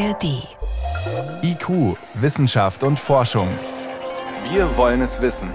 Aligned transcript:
ARD. 0.00 0.48
IQ, 1.42 1.98
Wissenschaft 2.14 2.84
und 2.84 2.98
Forschung. 2.98 3.48
Wir 4.50 4.74
wollen 4.78 5.02
es 5.02 5.20
wissen. 5.20 5.50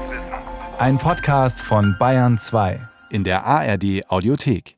Ein 0.78 1.00
Podcast 1.00 1.62
von 1.62 1.96
Bayern 1.98 2.38
2 2.38 2.80
in 3.10 3.24
der 3.24 3.44
ARD 3.44 4.08
Audiothek. 4.08 4.76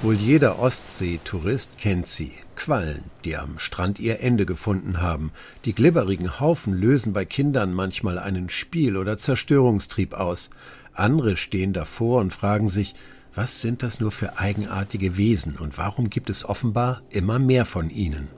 Wohl 0.00 0.14
jeder 0.14 0.58
Ostsee-Tourist 0.58 1.76
kennt 1.76 2.06
sie. 2.06 2.32
Quallen, 2.56 3.04
die 3.26 3.36
am 3.36 3.58
Strand 3.58 4.00
ihr 4.00 4.20
Ende 4.20 4.46
gefunden 4.46 5.02
haben. 5.02 5.30
Die 5.66 5.74
glibberigen 5.74 6.40
Haufen 6.40 6.72
lösen 6.72 7.12
bei 7.12 7.26
Kindern 7.26 7.74
manchmal 7.74 8.18
einen 8.18 8.48
Spiel- 8.48 8.96
oder 8.96 9.18
Zerstörungstrieb 9.18 10.14
aus. 10.14 10.48
Andere 10.94 11.36
stehen 11.36 11.74
davor 11.74 12.22
und 12.22 12.32
fragen 12.32 12.68
sich, 12.68 12.94
was 13.34 13.60
sind 13.60 13.82
das 13.82 14.00
nur 14.00 14.10
für 14.10 14.38
eigenartige 14.38 15.16
Wesen 15.16 15.56
und 15.56 15.78
warum 15.78 16.10
gibt 16.10 16.30
es 16.30 16.44
offenbar 16.44 17.02
immer 17.10 17.38
mehr 17.38 17.64
von 17.64 17.90
ihnen? 17.90 18.28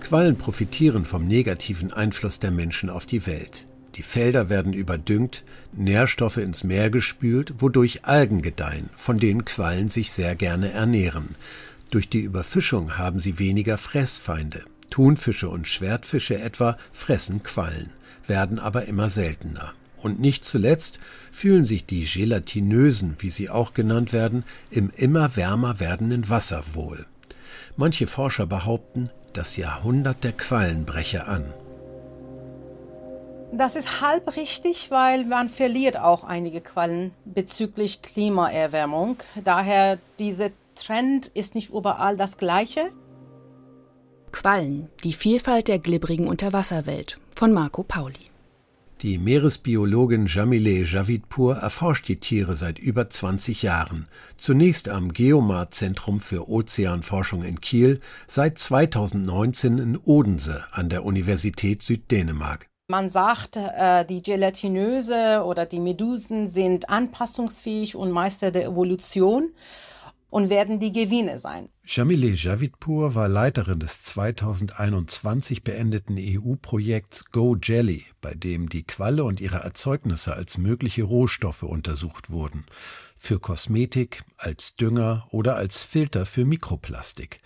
Quallen 0.00 0.36
profitieren 0.36 1.04
vom 1.04 1.26
negativen 1.26 1.92
Einfluss 1.92 2.38
der 2.38 2.50
Menschen 2.50 2.90
auf 2.90 3.06
die 3.06 3.26
Welt. 3.26 3.66
Die 3.94 4.02
Felder 4.02 4.48
werden 4.48 4.72
überdüngt, 4.72 5.44
Nährstoffe 5.72 6.36
ins 6.36 6.64
Meer 6.64 6.90
gespült, 6.90 7.54
wodurch 7.58 8.04
Algen 8.04 8.42
gedeihen, 8.42 8.90
von 8.96 9.18
denen 9.18 9.44
Quallen 9.44 9.88
sich 9.88 10.12
sehr 10.12 10.36
gerne 10.36 10.72
ernähren. 10.72 11.34
Durch 11.90 12.08
die 12.08 12.20
Überfischung 12.20 12.98
haben 12.98 13.20
sie 13.20 13.38
weniger 13.38 13.78
Fressfeinde. 13.78 14.64
Thunfische 14.90 15.48
und 15.48 15.68
Schwertfische 15.68 16.38
etwa 16.38 16.76
fressen 16.92 17.42
Quallen, 17.42 17.90
werden 18.26 18.58
aber 18.58 18.86
immer 18.86 19.10
seltener. 19.10 19.74
Und 20.02 20.20
nicht 20.20 20.44
zuletzt 20.44 20.98
fühlen 21.30 21.64
sich 21.64 21.86
die 21.86 22.04
Gelatinösen, 22.04 23.16
wie 23.18 23.30
sie 23.30 23.50
auch 23.50 23.74
genannt 23.74 24.12
werden, 24.12 24.44
im 24.70 24.90
immer 24.96 25.36
wärmer 25.36 25.80
werdenden 25.80 26.28
Wasser 26.28 26.62
wohl. 26.74 27.06
Manche 27.76 28.06
Forscher 28.06 28.46
behaupten, 28.46 29.10
das 29.32 29.56
Jahrhundert 29.56 30.24
der 30.24 30.32
Quallen 30.32 30.84
breche 30.84 31.26
an. 31.26 31.44
Das 33.52 33.74
ist 33.74 34.00
halb 34.00 34.36
richtig, 34.36 34.90
weil 34.90 35.24
man 35.24 35.48
verliert 35.48 35.96
auch 35.96 36.22
einige 36.22 36.60
Quallen 36.60 37.12
bezüglich 37.24 38.00
Klimaerwärmung. 38.00 39.16
Daher 39.42 39.98
dieser 40.18 40.50
Trend 40.76 41.28
ist 41.34 41.54
nicht 41.54 41.70
überall 41.70 42.16
das 42.16 42.36
gleiche. 42.36 42.90
Quallen, 44.30 44.88
die 45.02 45.12
Vielfalt 45.12 45.66
der 45.66 45.80
glibberigen 45.80 46.28
Unterwasserwelt 46.28 47.18
von 47.34 47.52
Marco 47.52 47.82
Pauli. 47.82 48.29
Die 49.02 49.16
Meeresbiologin 49.16 50.26
Jamile 50.26 50.84
Javidpur 50.84 51.56
erforscht 51.56 52.06
die 52.08 52.20
Tiere 52.20 52.54
seit 52.54 52.78
über 52.78 53.08
20 53.08 53.62
Jahren. 53.62 54.06
Zunächst 54.36 54.90
am 54.90 55.14
Geomar-Zentrum 55.14 56.20
für 56.20 56.50
Ozeanforschung 56.50 57.42
in 57.42 57.62
Kiel, 57.62 58.00
seit 58.26 58.58
2019 58.58 59.78
in 59.78 59.96
Odense 59.96 60.64
an 60.72 60.90
der 60.90 61.06
Universität 61.06 61.82
Süddänemark. 61.82 62.66
Man 62.88 63.08
sagt, 63.08 63.56
äh, 63.56 64.04
die 64.04 64.22
Gelatinöse 64.22 65.44
oder 65.46 65.64
die 65.64 65.80
Medusen 65.80 66.48
sind 66.48 66.90
anpassungsfähig 66.90 67.96
und 67.96 68.10
Meister 68.10 68.50
der 68.50 68.66
Evolution 68.66 69.52
und 70.30 70.48
werden 70.48 70.80
die 70.80 70.92
Gewinne 70.92 71.38
sein. 71.38 71.68
Jamile 71.84 72.28
Javidpur 72.28 73.14
war 73.14 73.28
Leiterin 73.28 73.80
des 73.80 74.02
2021 74.02 75.64
beendeten 75.64 76.16
EU-Projekts 76.18 77.26
Go 77.32 77.56
Jelly, 77.60 78.06
bei 78.20 78.34
dem 78.34 78.68
die 78.68 78.84
Qualle 78.84 79.24
und 79.24 79.40
ihre 79.40 79.58
Erzeugnisse 79.58 80.34
als 80.34 80.56
mögliche 80.56 81.02
Rohstoffe 81.02 81.64
untersucht 81.64 82.30
wurden. 82.30 82.64
Für 83.16 83.38
Kosmetik, 83.38 84.22
als 84.36 84.76
Dünger 84.76 85.26
oder 85.30 85.56
als 85.56 85.84
Filter 85.84 86.24
für 86.24 86.44
Mikroplastik. 86.44 87.40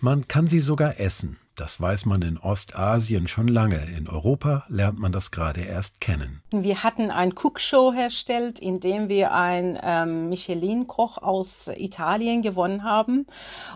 Man 0.00 0.28
kann 0.28 0.46
sie 0.46 0.60
sogar 0.60 1.00
essen, 1.00 1.38
das 1.60 1.80
weiß 1.80 2.06
man 2.06 2.22
in 2.22 2.38
Ostasien 2.38 3.26
schon 3.26 3.48
lange. 3.48 3.84
In 3.96 4.08
Europa 4.08 4.64
lernt 4.68 4.98
man 4.98 5.12
das 5.12 5.30
gerade 5.30 5.62
erst 5.62 6.00
kennen. 6.00 6.40
Wir 6.50 6.82
hatten 6.84 7.10
ein 7.10 7.34
Cookshow 7.34 7.92
hergestellt, 7.92 8.58
in 8.58 8.80
dem 8.80 9.08
wir 9.08 9.32
einen 9.32 9.78
ähm, 9.82 10.28
Michelin-Koch 10.28 11.18
aus 11.18 11.68
Italien 11.76 12.42
gewonnen 12.42 12.84
haben. 12.84 13.26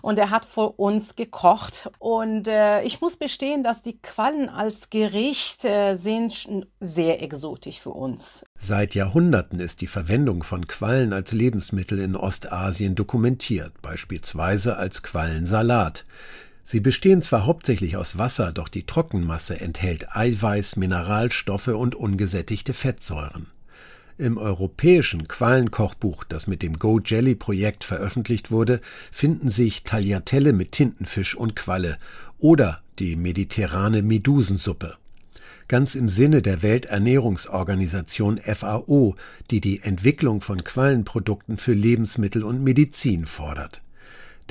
Und 0.01 0.19
er 0.19 0.31
hat 0.31 0.45
für 0.45 0.71
uns 0.71 1.17
gekocht. 1.17 1.91
Und 1.99 2.47
äh, 2.47 2.83
ich 2.83 3.01
muss 3.01 3.17
bestehen, 3.17 3.65
dass 3.65 3.83
die 3.83 3.99
Quallen 4.01 4.49
als 4.49 4.91
Gericht 4.91 5.65
äh, 5.65 5.95
sind 5.95 6.47
sehr 6.79 7.23
exotisch 7.23 7.81
für 7.81 7.91
uns. 7.91 8.45
Seit 8.57 8.95
Jahrhunderten 8.95 9.59
ist 9.59 9.81
die 9.81 9.87
Verwendung 9.89 10.45
von 10.45 10.69
Quallen 10.69 11.13
als 11.13 11.33
Lebensmittel 11.33 11.99
in 11.99 12.15
Ostasien 12.15 12.95
dokumentiert, 12.95 13.83
beispielsweise 13.83 14.77
als 14.77 15.03
Quallensalat. 15.03 16.05
Sie 16.65 16.81
bestehen 16.81 17.23
zwar 17.23 17.47
hauptsächlich 17.47 17.97
aus 17.97 18.19
Wasser, 18.19 18.53
doch 18.53 18.69
die 18.69 18.87
Trockenmasse 18.87 19.61
enthält 19.61 20.15
Eiweiß, 20.15 20.77
Mineralstoffe 20.77 21.69
und 21.69 21.95
ungesättigte 21.95 22.73
Fettsäuren. 22.73 23.49
Im 24.19 24.39
europäischen 24.39 25.27
Qualenkochbuch, 25.27 26.25
das 26.25 26.47
mit 26.47 26.63
dem 26.63 26.79
Go 26.79 27.01
Jelly 27.05 27.35
Projekt 27.35 27.83
veröffentlicht 27.83 28.51
wurde, 28.51 28.81
finden 29.11 29.49
sich 29.49 29.83
Tagliatelle 29.83 30.53
mit 30.53 30.73
Tintenfisch 30.73 31.35
und 31.35 31.57
Qualle 31.57 31.99
oder 32.39 32.83
die 32.99 33.17
mediterrane 33.17 34.03
Medusensuppe. 34.03 34.97
Ganz 35.67 35.95
im 35.95 36.09
Sinne 36.09 36.43
der 36.43 36.63
Welternährungsorganisation 36.63 38.39
FAO, 38.39 39.17
die 39.51 39.61
die 39.61 39.83
Entwicklung 39.83 40.41
von 40.41 40.63
Quallenprodukten 40.63 41.57
für 41.57 41.73
Lebensmittel 41.73 42.45
und 42.45 42.63
Medizin 42.63 43.27
fordert. 43.27 43.83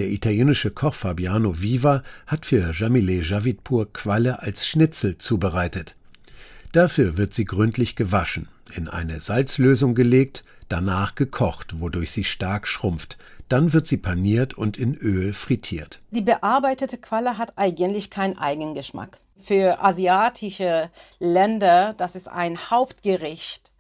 Der 0.02 0.10
italienische 0.10 0.72
Koch 0.72 0.96
Fabiano 0.96 1.62
Viva 1.62 2.02
hat 2.26 2.48
für 2.48 2.74
Jamile 2.74 3.22
Javidpur 3.22 3.94
Qualle 3.94 4.42
als 4.42 4.66
Schnitzel 4.66 5.20
zubereitet. 5.20 5.96
Dafür 6.72 7.18
wird 7.18 7.36
sie 7.36 7.46
gründlich 7.46 7.96
gewaschen, 7.96 8.48
in 8.74 8.88
eine 8.88 9.20
Salzlösung 9.20 9.94
gelegt, 9.94 10.44
danach 10.70 11.14
gekocht, 11.14 11.80
wodurch 11.80 12.10
sie 12.10 12.24
stark 12.24 12.68
schrumpft. 12.68 13.20
Dann 13.48 13.74
wird 13.74 13.86
sie 13.86 13.98
paniert 13.98 14.56
und 14.56 14.76
in 14.76 14.96
Öl 14.96 15.34
frittiert. 15.34 16.00
Die 16.10 16.22
bearbeitete 16.22 16.98
Qualle 16.98 17.38
hat 17.38 17.60
eigentlich 17.60 18.10
keinen 18.10 18.40
Eigengeschmack. 18.40 19.20
Für 19.38 19.84
asiatische 19.84 20.90
Länder, 21.20 21.94
das 21.96 22.16
ist 22.16 22.28
ein 22.28 22.72
Hauptgericht. 22.72 23.72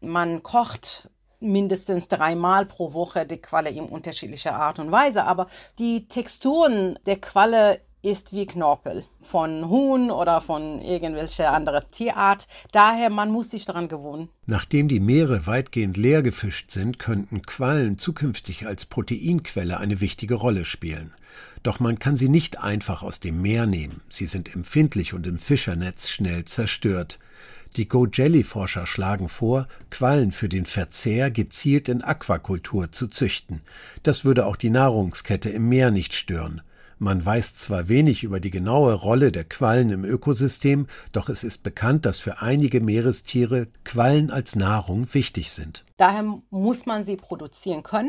Man 0.00 0.44
kocht 0.44 1.10
mindestens 1.50 2.08
dreimal 2.08 2.66
pro 2.66 2.92
Woche 2.92 3.26
die 3.26 3.38
Qualle 3.38 3.70
in 3.70 3.84
unterschiedlicher 3.84 4.54
Art 4.54 4.78
und 4.78 4.90
Weise. 4.90 5.24
Aber 5.24 5.46
die 5.78 6.08
Texturen 6.08 6.98
der 7.06 7.20
Qualle 7.20 7.80
ist 8.06 8.32
wie 8.32 8.46
Knorpel 8.46 9.04
von 9.20 9.68
Huhn 9.68 10.12
oder 10.12 10.40
von 10.40 10.80
irgendwelcher 10.80 11.52
anderer 11.52 11.90
Tierart. 11.90 12.46
Daher, 12.70 13.10
man 13.10 13.32
muss 13.32 13.50
sich 13.50 13.64
daran 13.64 13.88
gewöhnen. 13.88 14.28
Nachdem 14.46 14.86
die 14.86 15.00
Meere 15.00 15.46
weitgehend 15.46 15.96
leer 15.96 16.22
gefischt 16.22 16.70
sind, 16.70 17.00
könnten 17.00 17.42
Quallen 17.42 17.98
zukünftig 17.98 18.66
als 18.66 18.86
Proteinquelle 18.86 19.78
eine 19.78 20.00
wichtige 20.00 20.34
Rolle 20.34 20.64
spielen. 20.64 21.14
Doch 21.64 21.80
man 21.80 21.98
kann 21.98 22.16
sie 22.16 22.28
nicht 22.28 22.60
einfach 22.62 23.02
aus 23.02 23.18
dem 23.18 23.42
Meer 23.42 23.66
nehmen. 23.66 24.00
Sie 24.08 24.26
sind 24.26 24.54
empfindlich 24.54 25.12
und 25.12 25.26
im 25.26 25.40
Fischernetz 25.40 26.08
schnell 26.08 26.44
zerstört. 26.44 27.18
Die 27.76 27.88
Go-Jelly-Forscher 27.88 28.86
schlagen 28.86 29.28
vor, 29.28 29.68
Quallen 29.90 30.32
für 30.32 30.48
den 30.48 30.64
Verzehr 30.64 31.30
gezielt 31.30 31.90
in 31.90 32.02
Aquakultur 32.02 32.90
zu 32.90 33.06
züchten. 33.06 33.60
Das 34.02 34.24
würde 34.24 34.46
auch 34.46 34.56
die 34.56 34.70
Nahrungskette 34.70 35.50
im 35.50 35.68
Meer 35.68 35.90
nicht 35.90 36.14
stören. 36.14 36.62
Man 36.98 37.22
weiß 37.22 37.54
zwar 37.56 37.90
wenig 37.90 38.24
über 38.24 38.40
die 38.40 38.50
genaue 38.50 38.94
Rolle 38.94 39.30
der 39.30 39.44
Quallen 39.44 39.90
im 39.90 40.06
Ökosystem, 40.06 40.86
doch 41.12 41.28
es 41.28 41.44
ist 41.44 41.62
bekannt, 41.62 42.06
dass 42.06 42.18
für 42.18 42.40
einige 42.40 42.80
Meerestiere 42.80 43.68
Quallen 43.84 44.30
als 44.30 44.56
Nahrung 44.56 45.12
wichtig 45.12 45.50
sind. 45.50 45.84
Daher 45.98 46.40
muss 46.48 46.86
man 46.86 47.04
sie 47.04 47.16
produzieren 47.16 47.82
können. 47.82 48.08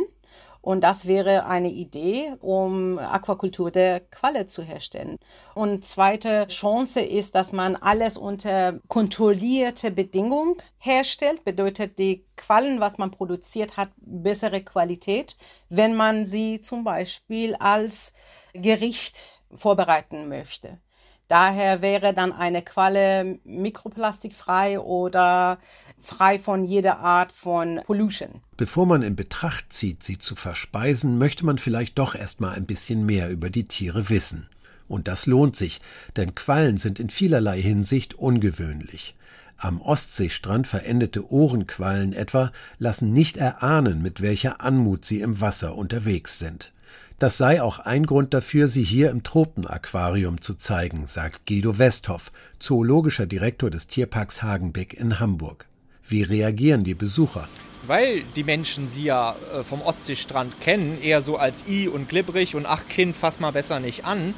Und 0.62 0.84
das 0.84 1.08
wäre 1.08 1.46
eine 1.46 1.70
Idee, 1.70 2.34
um 2.40 3.00
Aquakultur 3.00 3.72
der 3.72 4.00
Qualle 4.00 4.46
zu 4.46 4.64
herstellen. 4.64 5.18
Und 5.56 5.86
zweite 5.86 6.48
Chance 6.48 7.02
ist, 7.02 7.36
dass 7.36 7.54
man 7.54 7.76
alles 7.76 8.18
unter 8.18 8.80
kontrollierte 8.88 9.92
Bedingungen 9.92 10.56
herstellt. 10.78 11.44
Bedeutet, 11.44 12.00
die 12.00 12.26
Quallen, 12.36 12.80
was 12.80 12.98
man 12.98 13.12
produziert, 13.12 13.78
hat 13.78 13.90
bessere 13.98 14.64
Qualität, 14.64 15.38
wenn 15.70 15.96
man 15.96 16.26
sie 16.26 16.60
zum 16.60 16.84
Beispiel 16.84 17.56
als 17.56 18.14
Gericht 18.54 19.18
vorbereiten 19.54 20.28
möchte. 20.28 20.80
Daher 21.28 21.82
wäre 21.82 22.14
dann 22.14 22.32
eine 22.32 22.62
Qualle 22.62 23.40
mikroplastikfrei 23.44 24.80
oder 24.80 25.58
frei 26.00 26.40
von 26.40 26.64
jeder 26.64 27.00
Art 27.00 27.32
von 27.32 27.82
Pollution. 27.86 28.42
Bevor 28.56 28.86
man 28.86 29.02
in 29.02 29.16
Betracht 29.16 29.74
zieht, 29.74 30.04
sie 30.04 30.18
zu 30.18 30.36
verspeisen, 30.36 31.18
möchte 31.18 31.46
man 31.46 31.58
vielleicht 31.58 31.98
doch 32.00 32.16
erstmal 32.16 32.56
ein 32.56 32.66
bisschen 32.66 33.06
mehr 33.06 33.30
über 33.30 33.50
die 33.50 33.66
Tiere 33.66 34.10
wissen. 34.10 34.48
Und 34.88 35.10
das 35.10 35.26
lohnt 35.26 35.58
sich, 35.58 35.82
denn 36.16 36.34
Quallen 36.34 36.78
sind 36.78 37.00
in 37.00 37.10
vielerlei 37.10 37.62
Hinsicht 37.62 38.14
ungewöhnlich. 38.14 39.16
Am 39.58 39.82
Ostseestrand 39.82 40.68
verendete 40.68 41.30
Ohrenquallen 41.30 42.14
etwa 42.14 42.52
lassen 42.78 43.12
nicht 43.12 43.38
erahnen, 43.38 44.02
mit 44.02 44.22
welcher 44.22 44.62
Anmut 44.62 45.04
sie 45.04 45.20
im 45.20 45.42
Wasser 45.42 45.76
unterwegs 45.76 46.40
sind. 46.40 46.72
Das 47.20 47.36
sei 47.36 47.64
auch 47.64 47.80
ein 47.80 48.06
Grund 48.06 48.36
dafür, 48.36 48.68
sie 48.68 48.84
hier 48.84 49.10
im 49.10 49.24
Tropenaquarium 49.24 50.40
zu 50.40 50.54
zeigen, 50.54 51.08
sagt 51.08 51.48
Guido 51.48 51.80
Westhoff, 51.80 52.32
zoologischer 52.60 53.26
Direktor 53.26 53.72
des 53.72 53.88
Tierparks 53.88 54.44
Hagenbeck 54.44 54.94
in 54.94 55.20
Hamburg. 55.20 55.66
Wie 56.08 56.22
reagieren 56.22 56.84
die 56.84 56.94
Besucher? 56.94 57.48
Weil 57.88 58.22
die 58.36 58.44
Menschen 58.44 58.88
sie 58.88 59.06
ja 59.06 59.36
äh, 59.52 59.64
vom 59.64 59.82
Ostseestrand 59.82 60.62
kennen, 60.62 61.02
eher 61.02 61.24
so 61.24 61.38
als 61.38 61.66
i 61.68 61.88
und 61.88 62.08
glibberig 62.08 62.54
und 62.54 62.68
ach 62.68 62.82
Kind, 62.88 63.16
fass 63.16 63.40
mal 63.40 63.52
besser 63.52 63.80
nicht 63.80 64.06
an, 64.06 64.36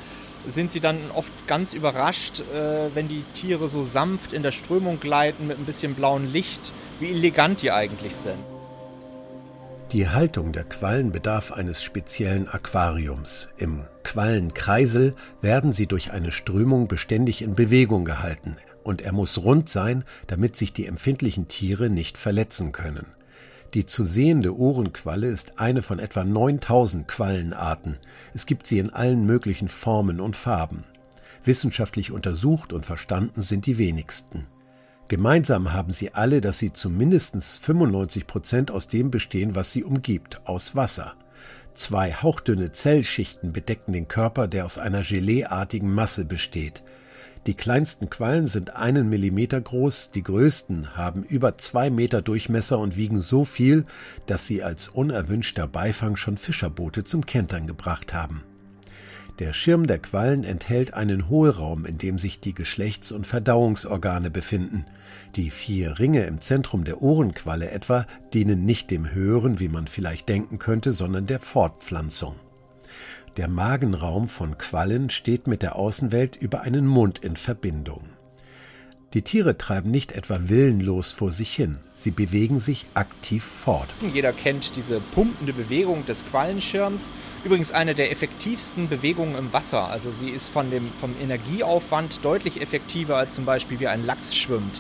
sind 0.48 0.72
sie 0.72 0.80
dann 0.80 1.00
oft 1.14 1.34
ganz 1.48 1.74
überrascht, 1.74 2.40
äh, 2.40 2.96
wenn 2.96 3.10
die 3.10 3.26
Tiere 3.36 3.68
so 3.68 3.84
sanft 3.84 4.32
in 4.32 4.42
der 4.42 4.52
Strömung 4.52 5.02
gleiten 5.02 5.48
mit 5.48 5.60
ein 5.60 5.66
bisschen 5.66 5.96
blauem 5.96 6.32
Licht, 6.32 6.72
wie 7.02 7.10
elegant 7.12 7.62
die 7.62 7.74
eigentlich 7.74 8.16
sind. 8.16 8.40
Die 9.92 10.08
Haltung 10.08 10.52
der 10.54 10.66
Quallen 10.66 11.12
bedarf 11.12 11.52
eines 11.52 11.82
speziellen 11.82 12.48
Aquariums. 12.48 13.50
Im 13.58 13.82
Quallenkreisel 14.04 15.16
werden 15.42 15.72
sie 15.72 15.88
durch 15.88 16.12
eine 16.12 16.32
Strömung 16.32 16.88
beständig 16.88 17.42
in 17.42 17.56
Bewegung 17.56 18.06
gehalten, 18.06 18.58
und 18.84 19.02
er 19.02 19.14
muss 19.14 19.40
rund 19.40 19.68
sein, 19.68 20.04
damit 20.28 20.56
sich 20.56 20.74
die 20.74 20.86
empfindlichen 20.86 21.48
Tiere 21.48 21.90
nicht 21.90 22.20
verletzen 22.20 22.72
können. 22.72 23.08
Die 23.74 23.88
zu 23.88 24.06
sehende 24.06 24.56
Ohrenqualle 24.56 25.26
ist 25.26 25.58
eine 25.58 25.82
von 25.82 25.98
etwa 25.98 26.24
9000 26.24 27.08
Quallenarten. 27.08 27.98
Es 28.36 28.46
gibt 28.46 28.68
sie 28.68 28.78
in 28.78 28.92
allen 28.92 29.26
möglichen 29.26 29.70
Formen 29.70 30.20
und 30.20 30.36
Farben. 30.36 30.84
Wissenschaftlich 31.44 32.12
untersucht 32.12 32.74
und 32.74 32.86
verstanden 32.86 33.42
sind 33.42 33.66
die 33.66 33.80
wenigsten. 33.80 34.46
Gemeinsam 35.10 35.74
haben 35.74 35.92
sie 35.92 36.14
alle, 36.14 36.40
dass 36.40 36.60
sie 36.60 36.72
zu 36.72 36.88
mindestens 36.88 37.58
95 37.58 38.28
Prozent 38.28 38.70
aus 38.70 38.88
dem 38.88 39.10
bestehen, 39.10 39.56
was 39.56 39.74
sie 39.74 39.84
umgibt, 39.84 40.46
aus 40.46 40.76
Wasser. 40.76 41.16
Zwei 41.74 42.14
hauchdünne 42.14 42.74
Zellschichten 42.74 43.52
bedecken 43.52 43.92
den 43.92 44.08
Körper, 44.08 44.48
der 44.48 44.68
aus 44.68 44.78
einer 44.78 45.02
geleeartigen 45.02 45.92
Masse 45.92 46.26
besteht. 46.26 46.84
Die 47.48 47.56
kleinsten 47.56 48.12
Quallen 48.12 48.46
sind 48.46 48.76
einen 48.76 49.10
Millimeter 49.10 49.60
groß, 49.60 50.12
die 50.12 50.22
größten 50.22 50.96
haben 50.96 51.24
über 51.24 51.58
zwei 51.58 51.90
Meter 51.90 52.22
Durchmesser 52.22 52.78
und 52.78 52.96
wiegen 52.96 53.20
so 53.20 53.46
viel, 53.46 53.86
dass 54.28 54.46
sie 54.46 54.62
als 54.62 54.90
unerwünschter 54.90 55.68
Beifang 55.68 56.18
schon 56.18 56.38
Fischerboote 56.38 57.04
zum 57.04 57.26
Kentern 57.26 57.66
gebracht 57.66 58.14
haben. 58.14 58.44
Der 59.40 59.54
Schirm 59.54 59.88
der 59.88 60.00
Quallen 60.00 60.44
enthält 60.44 60.94
einen 60.94 61.30
Hohlraum, 61.30 61.86
in 61.86 61.98
dem 61.98 62.20
sich 62.20 62.42
die 62.42 62.54
Geschlechts- 62.54 63.14
und 63.14 63.26
Verdauungsorgane 63.26 64.30
befinden. 64.30 64.86
Die 65.38 65.50
vier 65.50 65.98
Ringe 65.98 66.26
im 66.26 66.42
Zentrum 66.42 66.84
der 66.84 67.02
Ohrenqualle 67.02 67.72
etwa 67.72 68.06
dienen 68.34 68.66
nicht 68.66 68.92
dem 68.92 69.14
Hören, 69.14 69.62
wie 69.62 69.70
man 69.70 69.88
vielleicht 69.88 70.28
denken 70.28 70.60
könnte, 70.60 70.92
sondern 70.92 71.26
der 71.26 71.40
Fortpflanzung. 71.40 72.36
Der 73.38 73.48
Magenraum 73.48 74.28
von 74.28 74.58
Quallen 74.58 75.10
steht 75.10 75.48
mit 75.48 75.62
der 75.62 75.78
Außenwelt 75.78 76.36
über 76.36 76.62
einen 76.62 76.86
Mund 76.86 77.20
in 77.20 77.38
Verbindung. 77.38 78.04
Die 79.16 79.24
Tiere 79.24 79.58
treiben 79.58 79.90
nicht 79.90 80.12
etwa 80.12 80.38
willenlos 80.50 81.14
vor 81.14 81.32
sich 81.32 81.52
hin, 81.56 81.80
sie 81.94 82.12
bewegen 82.12 82.60
sich 82.60 82.86
aktiv 82.94 83.44
fort. 83.44 83.90
Jeder 84.14 84.32
kennt 84.32 84.76
diese 84.76 85.00
pumpende 85.00 85.52
Bewegung 85.52 86.06
des 86.06 86.24
Quallenschirms. 86.30 87.10
Übrigens 87.44 87.72
eine 87.72 87.96
der 87.96 88.12
effektivsten 88.12 88.88
Bewegungen 88.88 89.36
im 89.36 89.52
Wasser. 89.52 89.90
Also 89.90 90.12
sie 90.12 90.30
ist 90.30 90.48
von 90.48 90.70
dem, 90.70 90.88
vom 91.02 91.16
Energieaufwand 91.24 92.24
deutlich 92.24 92.62
effektiver 92.62 93.18
als 93.18 93.34
zum 93.34 93.46
Beispiel 93.46 93.80
wie 93.80 93.88
ein 93.88 94.06
Lachs 94.06 94.36
schwimmt. 94.36 94.80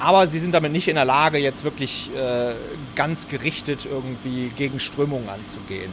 Aber 0.00 0.26
sie 0.26 0.40
sind 0.40 0.52
damit 0.52 0.72
nicht 0.72 0.88
in 0.88 0.96
der 0.96 1.04
Lage, 1.04 1.38
jetzt 1.38 1.62
wirklich 1.62 2.10
äh, 2.16 2.54
ganz 2.96 3.28
gerichtet 3.28 3.86
irgendwie 3.88 4.50
gegen 4.56 4.80
Strömungen 4.80 5.28
anzugehen. 5.28 5.92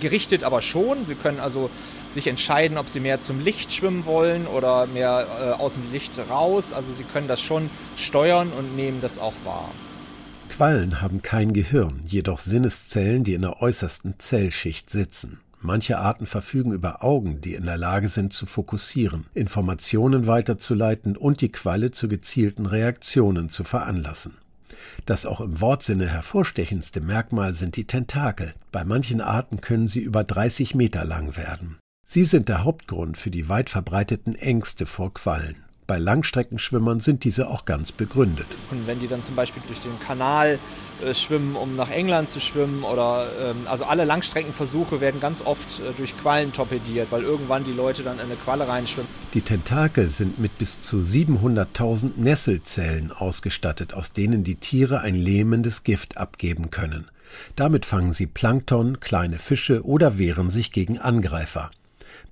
Gerichtet 0.00 0.44
aber 0.44 0.62
schon. 0.62 1.04
Sie 1.06 1.14
können 1.14 1.40
also 1.40 1.70
sich 2.10 2.26
entscheiden, 2.26 2.78
ob 2.78 2.88
sie 2.88 3.00
mehr 3.00 3.20
zum 3.20 3.40
Licht 3.40 3.72
schwimmen 3.72 4.06
wollen 4.06 4.46
oder 4.46 4.86
mehr 4.86 5.26
äh, 5.40 5.60
aus 5.60 5.74
dem 5.74 5.90
Licht 5.92 6.12
raus. 6.30 6.72
Also 6.72 6.92
sie 6.92 7.04
können 7.04 7.28
das 7.28 7.40
schon 7.40 7.70
steuern 7.96 8.50
und 8.58 8.76
nehmen 8.76 9.00
das 9.00 9.18
auch 9.18 9.34
wahr. 9.44 9.70
Quallen 10.48 11.02
haben 11.02 11.22
kein 11.22 11.52
Gehirn, 11.52 12.00
jedoch 12.06 12.38
Sinneszellen, 12.38 13.24
die 13.24 13.34
in 13.34 13.42
der 13.42 13.60
äußersten 13.60 14.18
Zellschicht 14.18 14.88
sitzen. 14.88 15.40
Manche 15.60 15.98
Arten 15.98 16.26
verfügen 16.26 16.72
über 16.72 17.02
Augen, 17.02 17.40
die 17.40 17.54
in 17.54 17.66
der 17.66 17.76
Lage 17.76 18.08
sind 18.08 18.32
zu 18.32 18.46
fokussieren, 18.46 19.26
Informationen 19.34 20.26
weiterzuleiten 20.26 21.16
und 21.16 21.40
die 21.40 21.50
Qualle 21.50 21.90
zu 21.90 22.08
gezielten 22.08 22.66
Reaktionen 22.66 23.48
zu 23.48 23.64
veranlassen. 23.64 24.34
Das 25.04 25.26
auch 25.26 25.40
im 25.40 25.60
Wortsinne 25.60 26.08
hervorstechendste 26.08 27.00
Merkmal 27.00 27.54
sind 27.54 27.76
die 27.76 27.86
Tentakel. 27.86 28.54
Bei 28.72 28.84
manchen 28.84 29.20
Arten 29.20 29.60
können 29.60 29.86
sie 29.86 30.00
über 30.00 30.24
30 30.24 30.74
Meter 30.74 31.04
lang 31.04 31.36
werden. 31.36 31.78
Sie 32.06 32.24
sind 32.24 32.48
der 32.48 32.64
Hauptgrund 32.64 33.18
für 33.18 33.30
die 33.30 33.48
weit 33.48 33.68
verbreiteten 33.68 34.34
Ängste 34.36 34.86
vor 34.86 35.12
Quallen. 35.12 35.65
Bei 35.86 35.98
Langstreckenschwimmern 35.98 36.98
sind 37.00 37.22
diese 37.22 37.48
auch 37.48 37.64
ganz 37.64 37.92
begründet. 37.92 38.46
Und 38.72 38.86
wenn 38.88 38.98
die 38.98 39.06
dann 39.06 39.22
zum 39.22 39.36
Beispiel 39.36 39.62
durch 39.68 39.80
den 39.80 39.98
Kanal 40.00 40.58
äh, 41.04 41.14
schwimmen, 41.14 41.54
um 41.54 41.76
nach 41.76 41.90
England 41.90 42.28
zu 42.28 42.40
schwimmen, 42.40 42.82
oder 42.82 43.28
ähm, 43.40 43.56
also 43.66 43.84
alle 43.84 44.04
Langstreckenversuche 44.04 45.00
werden 45.00 45.20
ganz 45.20 45.42
oft 45.44 45.80
äh, 45.80 45.92
durch 45.96 46.16
Quallen 46.18 46.52
torpediert, 46.52 47.08
weil 47.10 47.22
irgendwann 47.22 47.64
die 47.64 47.72
Leute 47.72 48.02
dann 48.02 48.16
in 48.16 48.24
eine 48.24 48.34
Qualle 48.34 48.66
reinschwimmen. 48.66 49.08
Die 49.34 49.42
Tentakel 49.42 50.10
sind 50.10 50.40
mit 50.40 50.58
bis 50.58 50.80
zu 50.80 50.98
700.000 50.98 52.12
Nesselzellen 52.16 53.12
ausgestattet, 53.12 53.94
aus 53.94 54.12
denen 54.12 54.42
die 54.42 54.56
Tiere 54.56 55.00
ein 55.00 55.14
lähmendes 55.14 55.84
Gift 55.84 56.16
abgeben 56.16 56.70
können. 56.70 57.08
Damit 57.54 57.86
fangen 57.86 58.12
sie 58.12 58.26
Plankton, 58.26 58.98
kleine 58.98 59.38
Fische 59.38 59.84
oder 59.84 60.18
wehren 60.18 60.50
sich 60.50 60.72
gegen 60.72 60.98
Angreifer. 60.98 61.70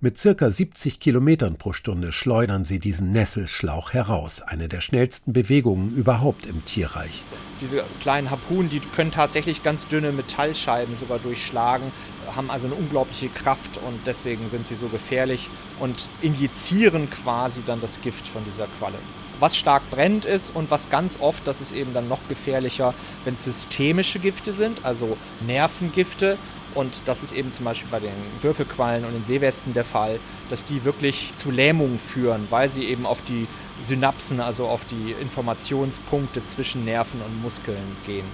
Mit 0.00 0.18
circa 0.18 0.50
70 0.50 1.00
Kilometern 1.00 1.56
pro 1.56 1.72
Stunde 1.72 2.12
schleudern 2.12 2.64
sie 2.64 2.78
diesen 2.78 3.12
Nesselschlauch 3.12 3.92
heraus, 3.92 4.42
eine 4.42 4.68
der 4.68 4.80
schnellsten 4.80 5.32
Bewegungen 5.32 5.94
überhaupt 5.94 6.46
im 6.46 6.64
Tierreich. 6.64 7.22
Diese 7.60 7.84
kleinen 8.00 8.30
Harpunen, 8.30 8.68
die 8.68 8.80
können 8.80 9.12
tatsächlich 9.12 9.62
ganz 9.62 9.88
dünne 9.88 10.12
Metallscheiben 10.12 10.94
sogar 10.94 11.18
durchschlagen, 11.20 11.90
haben 12.36 12.50
also 12.50 12.66
eine 12.66 12.74
unglaubliche 12.74 13.28
Kraft 13.28 13.78
und 13.78 13.98
deswegen 14.06 14.48
sind 14.48 14.66
sie 14.66 14.74
so 14.74 14.88
gefährlich 14.88 15.48
und 15.80 16.08
injizieren 16.20 17.08
quasi 17.10 17.60
dann 17.64 17.80
das 17.80 18.02
Gift 18.02 18.26
von 18.28 18.44
dieser 18.44 18.66
Qualle 18.78 18.98
was 19.40 19.56
stark 19.56 19.82
brennt 19.90 20.24
ist 20.24 20.54
und 20.54 20.70
was 20.70 20.90
ganz 20.90 21.18
oft, 21.20 21.46
das 21.46 21.60
ist 21.60 21.72
eben 21.72 21.92
dann 21.92 22.08
noch 22.08 22.20
gefährlicher, 22.28 22.94
wenn 23.24 23.34
es 23.34 23.44
systemische 23.44 24.18
Gifte 24.18 24.52
sind, 24.52 24.84
also 24.84 25.16
Nervengifte, 25.46 26.38
und 26.74 26.92
das 27.06 27.22
ist 27.22 27.32
eben 27.32 27.52
zum 27.52 27.64
Beispiel 27.64 27.88
bei 27.90 28.00
den 28.00 28.10
Würfelquallen 28.42 29.04
und 29.04 29.12
den 29.12 29.22
Seewespen 29.22 29.74
der 29.74 29.84
Fall, 29.84 30.18
dass 30.50 30.64
die 30.64 30.84
wirklich 30.84 31.32
zu 31.34 31.50
Lähmungen 31.50 31.98
führen, 31.98 32.46
weil 32.50 32.68
sie 32.68 32.84
eben 32.84 33.06
auf 33.06 33.22
die 33.22 33.46
Synapsen, 33.82 34.40
also 34.40 34.66
auf 34.66 34.84
die 34.84 35.12
Informationspunkte 35.20 36.44
zwischen 36.44 36.84
Nerven 36.84 37.20
und 37.20 37.42
Muskeln 37.42 37.76
gehen. 38.06 38.24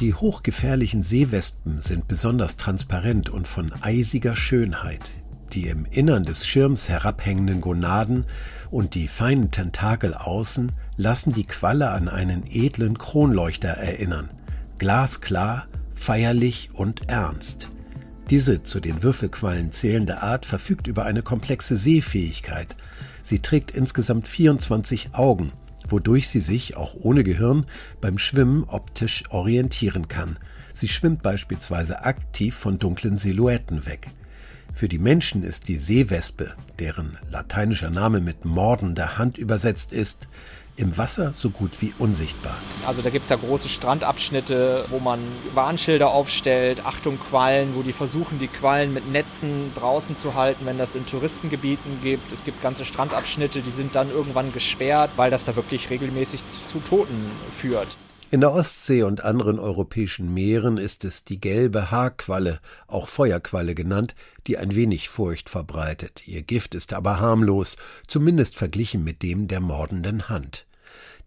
Die 0.00 0.14
hochgefährlichen 0.14 1.02
Seewespen 1.02 1.80
sind 1.80 2.08
besonders 2.08 2.56
transparent 2.56 3.30
und 3.30 3.46
von 3.46 3.72
eisiger 3.82 4.34
Schönheit. 4.34 5.12
Die 5.52 5.68
im 5.68 5.84
Innern 5.84 6.24
des 6.24 6.46
Schirms 6.46 6.88
herabhängenden 6.88 7.60
Gonaden 7.60 8.24
und 8.70 8.94
die 8.94 9.06
feinen 9.06 9.50
Tentakel 9.50 10.14
außen 10.14 10.72
lassen 10.96 11.32
die 11.34 11.44
Qualle 11.44 11.90
an 11.90 12.08
einen 12.08 12.42
edlen 12.50 12.98
Kronleuchter 12.98 13.68
erinnern– 13.68 14.28
glasklar, 14.82 15.68
feierlich 15.94 16.70
und 16.74 17.08
ernst. 17.08 17.68
Diese 18.30 18.64
zu 18.64 18.80
den 18.80 19.04
Würfelquallen 19.04 19.70
zählende 19.70 20.22
Art 20.22 20.44
verfügt 20.44 20.88
über 20.88 21.04
eine 21.04 21.22
komplexe 21.22 21.76
Sehfähigkeit. 21.76 22.74
Sie 23.22 23.38
trägt 23.38 23.70
insgesamt 23.70 24.26
24 24.26 25.14
Augen, 25.14 25.52
wodurch 25.86 26.26
sie 26.26 26.40
sich, 26.40 26.76
auch 26.76 26.94
ohne 26.94 27.22
Gehirn, 27.22 27.66
beim 28.00 28.18
Schwimmen 28.18 28.64
optisch 28.64 29.22
orientieren 29.30 30.08
kann. 30.08 30.36
Sie 30.72 30.88
schwimmt 30.88 31.22
beispielsweise 31.22 32.04
aktiv 32.04 32.56
von 32.56 32.80
dunklen 32.80 33.16
Silhouetten 33.16 33.86
weg. 33.86 34.08
Für 34.74 34.88
die 34.88 34.98
Menschen 34.98 35.44
ist 35.44 35.68
die 35.68 35.76
Seewespe, 35.76 36.54
deren 36.80 37.18
lateinischer 37.30 37.90
Name 37.90 38.20
mit 38.20 38.44
mordender 38.44 39.16
Hand 39.16 39.38
übersetzt 39.38 39.92
ist, 39.92 40.26
im 40.76 40.96
Wasser 40.96 41.32
so 41.34 41.50
gut 41.50 41.80
wie 41.80 41.92
unsichtbar. 41.98 42.56
Also 42.86 43.02
da 43.02 43.10
gibt 43.10 43.24
es 43.24 43.30
ja 43.30 43.36
große 43.36 43.68
Strandabschnitte, 43.68 44.86
wo 44.88 44.98
man 44.98 45.20
Warnschilder 45.54 46.10
aufstellt, 46.10 46.84
Achtung 46.86 47.18
Quallen, 47.18 47.74
wo 47.74 47.82
die 47.82 47.92
versuchen, 47.92 48.38
die 48.38 48.48
Quallen 48.48 48.94
mit 48.94 49.10
Netzen 49.10 49.72
draußen 49.74 50.16
zu 50.16 50.34
halten, 50.34 50.64
wenn 50.64 50.78
das 50.78 50.94
in 50.94 51.06
Touristengebieten 51.06 52.00
gibt. 52.02 52.32
Es 52.32 52.44
gibt 52.44 52.62
ganze 52.62 52.84
Strandabschnitte, 52.84 53.60
die 53.60 53.70
sind 53.70 53.94
dann 53.94 54.10
irgendwann 54.10 54.52
gesperrt, 54.52 55.10
weil 55.16 55.30
das 55.30 55.44
da 55.44 55.56
wirklich 55.56 55.90
regelmäßig 55.90 56.42
zu 56.70 56.78
Toten 56.80 57.30
führt. 57.56 57.88
In 58.32 58.40
der 58.40 58.54
Ostsee 58.54 59.02
und 59.02 59.24
anderen 59.24 59.58
europäischen 59.58 60.32
Meeren 60.32 60.78
ist 60.78 61.04
es 61.04 61.22
die 61.22 61.38
gelbe 61.38 61.90
Haarqualle, 61.90 62.60
auch 62.86 63.06
Feuerqualle 63.06 63.74
genannt, 63.74 64.14
die 64.46 64.56
ein 64.56 64.74
wenig 64.74 65.10
Furcht 65.10 65.50
verbreitet. 65.50 66.26
Ihr 66.26 66.40
Gift 66.40 66.74
ist 66.74 66.94
aber 66.94 67.20
harmlos, 67.20 67.76
zumindest 68.06 68.56
verglichen 68.56 69.04
mit 69.04 69.22
dem 69.22 69.48
der 69.48 69.60
mordenden 69.60 70.30
Hand. 70.30 70.64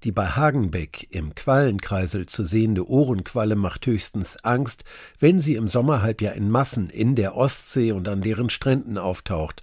Die 0.04 0.12
bei 0.12 0.30
Hagenbeck 0.30 1.06
im 1.12 1.36
Quallenkreisel 1.36 2.26
zu 2.26 2.44
sehende 2.44 2.90
Ohrenqualle 2.90 3.56
macht 3.56 3.86
höchstens 3.86 4.38
Angst, 4.38 4.84
wenn 5.20 5.38
sie 5.38 5.54
im 5.54 5.68
Sommerhalbjahr 5.68 6.34
in 6.34 6.50
Massen 6.50 6.90
in 6.90 7.14
der 7.14 7.36
Ostsee 7.36 7.92
und 7.92 8.08
an 8.08 8.24
deren 8.24 8.50
Stränden 8.50 8.98
auftaucht. 8.98 9.62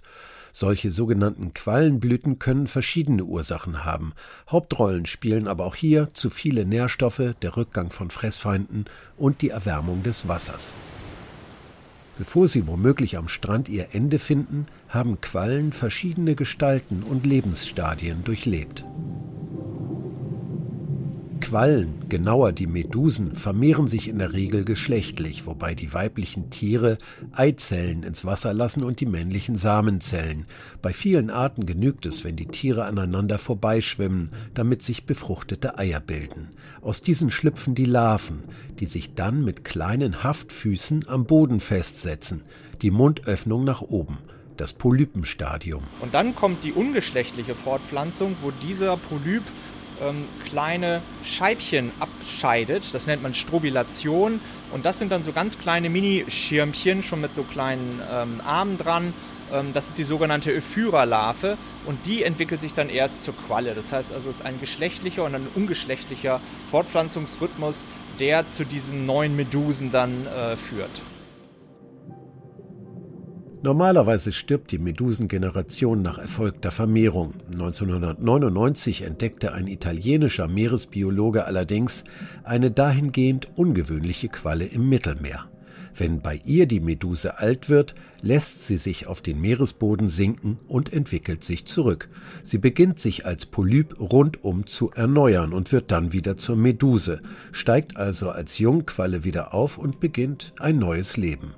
Solche 0.55 0.91
sogenannten 0.91 1.55
Quallenblüten 1.55 2.37
können 2.37 2.67
verschiedene 2.67 3.25
Ursachen 3.25 3.83
haben. 3.83 4.13
Hauptrollen 4.47 5.07
spielen 5.07 5.47
aber 5.47 5.65
auch 5.65 5.73
hier 5.73 6.09
zu 6.13 6.29
viele 6.29 6.63
Nährstoffe, 6.63 7.33
der 7.41 7.57
Rückgang 7.57 7.89
von 7.89 8.11
Fressfeinden 8.11 8.85
und 9.17 9.41
die 9.41 9.49
Erwärmung 9.49 10.03
des 10.03 10.27
Wassers. 10.27 10.75
Bevor 12.19 12.47
sie 12.47 12.67
womöglich 12.67 13.17
am 13.17 13.27
Strand 13.27 13.67
ihr 13.67 13.87
Ende 13.93 14.19
finden, 14.19 14.67
haben 14.89 15.19
Quallen 15.21 15.73
verschiedene 15.73 16.35
Gestalten 16.35 17.01
und 17.01 17.25
Lebensstadien 17.25 18.23
durchlebt. 18.23 18.85
Quallen, 21.43 22.07
genauer 22.07 22.53
die 22.53 22.67
Medusen, 22.67 23.35
vermehren 23.35 23.85
sich 23.85 24.07
in 24.07 24.19
der 24.19 24.31
Regel 24.31 24.63
geschlechtlich, 24.63 25.45
wobei 25.45 25.75
die 25.75 25.93
weiblichen 25.93 26.49
Tiere 26.51 26.97
Eizellen 27.33 28.03
ins 28.03 28.23
Wasser 28.23 28.53
lassen 28.53 28.81
und 28.81 29.01
die 29.01 29.05
männlichen 29.05 29.57
Samenzellen. 29.57 30.45
Bei 30.81 30.93
vielen 30.93 31.29
Arten 31.29 31.65
genügt 31.65 32.05
es, 32.05 32.23
wenn 32.23 32.37
die 32.37 32.45
Tiere 32.45 32.85
aneinander 32.85 33.37
vorbeischwimmen, 33.37 34.29
damit 34.53 34.83
sich 34.83 35.05
befruchtete 35.05 35.77
Eier 35.77 35.99
bilden. 35.99 36.51
Aus 36.81 37.01
diesen 37.01 37.29
schlüpfen 37.29 37.75
die 37.75 37.83
Larven, 37.83 38.43
die 38.79 38.85
sich 38.85 39.13
dann 39.13 39.43
mit 39.43 39.65
kleinen 39.65 40.23
Haftfüßen 40.23 41.09
am 41.09 41.25
Boden 41.25 41.59
festsetzen, 41.59 42.43
die 42.81 42.89
Mundöffnung 42.91 43.65
nach 43.65 43.81
oben 43.81 44.17
das 44.55 44.71
Polypenstadium. 44.71 45.81
Und 45.99 46.13
dann 46.13 46.35
kommt 46.35 46.63
die 46.63 46.73
ungeschlechtliche 46.73 47.55
Fortpflanzung, 47.55 48.35
wo 48.43 48.51
dieser 48.51 48.97
Polyp 48.97 49.41
ähm, 50.01 50.25
kleine 50.49 51.01
Scheibchen 51.23 51.91
abscheidet. 51.99 52.93
Das 52.93 53.07
nennt 53.07 53.23
man 53.23 53.33
Strobilation. 53.33 54.39
Und 54.71 54.85
das 54.85 54.99
sind 54.99 55.11
dann 55.11 55.23
so 55.23 55.31
ganz 55.31 55.57
kleine 55.57 55.89
Mini-Schirmchen, 55.89 57.03
schon 57.03 57.21
mit 57.21 57.33
so 57.33 57.43
kleinen 57.43 58.01
ähm, 58.11 58.41
Armen 58.45 58.77
dran. 58.77 59.13
Ähm, 59.51 59.71
das 59.73 59.87
ist 59.87 59.97
die 59.97 60.03
sogenannte 60.03 60.53
Ephyra-Larve. 60.53 61.57
Und 61.85 62.05
die 62.05 62.23
entwickelt 62.23 62.61
sich 62.61 62.73
dann 62.73 62.89
erst 62.89 63.23
zur 63.23 63.35
Qualle. 63.35 63.73
Das 63.75 63.91
heißt 63.91 64.13
also, 64.13 64.29
es 64.29 64.39
ist 64.39 64.45
ein 64.45 64.59
geschlechtlicher 64.59 65.23
und 65.23 65.35
ein 65.35 65.47
ungeschlechtlicher 65.55 66.39
Fortpflanzungsrhythmus, 66.71 67.85
der 68.19 68.47
zu 68.47 68.63
diesen 68.63 69.05
neuen 69.05 69.35
Medusen 69.35 69.91
dann 69.91 70.27
äh, 70.27 70.55
führt. 70.55 71.01
Normalerweise 73.63 74.33
stirbt 74.33 74.73
die 74.73 74.77
Medusengeneration 74.77 76.01
nach 76.01 76.17
erfolgter 76.17 76.69
Vermehrung. 76.69 77.33
1999 77.53 79.03
entdeckte 79.03 79.53
ein 79.53 79.67
italienischer 79.67 80.49
Meeresbiologe 80.49 81.45
allerdings 81.45 82.03
eine 82.43 82.71
dahingehend 82.71 83.47
ungewöhnliche 83.55 84.27
Qualle 84.27 84.65
im 84.65 84.89
Mittelmeer. 84.89 85.45
Wenn 85.95 86.19
bei 86.19 86.41
ihr 86.43 86.65
die 86.65 86.81
Meduse 86.81 87.39
alt 87.39 87.69
wird, 87.69 87.95
lässt 88.21 88.67
sie 88.67 88.75
sich 88.75 89.07
auf 89.07 89.21
den 89.21 89.39
Meeresboden 89.39 90.09
sinken 90.09 90.57
und 90.67 90.91
entwickelt 90.91 91.45
sich 91.45 91.65
zurück. 91.65 92.09
Sie 92.41 92.57
beginnt 92.57 92.99
sich 92.99 93.25
als 93.25 93.45
Polyp 93.45 93.97
rundum 93.97 94.67
zu 94.67 94.91
erneuern 94.91 95.53
und 95.53 95.71
wird 95.71 95.89
dann 95.89 96.11
wieder 96.11 96.35
zur 96.35 96.57
Meduse, 96.57 97.21
steigt 97.53 97.95
also 97.95 98.29
als 98.29 98.57
Jungqualle 98.57 99.23
wieder 99.23 99.53
auf 99.53 99.77
und 99.77 100.01
beginnt 100.01 100.51
ein 100.59 100.79
neues 100.79 101.15
Leben. 101.15 101.53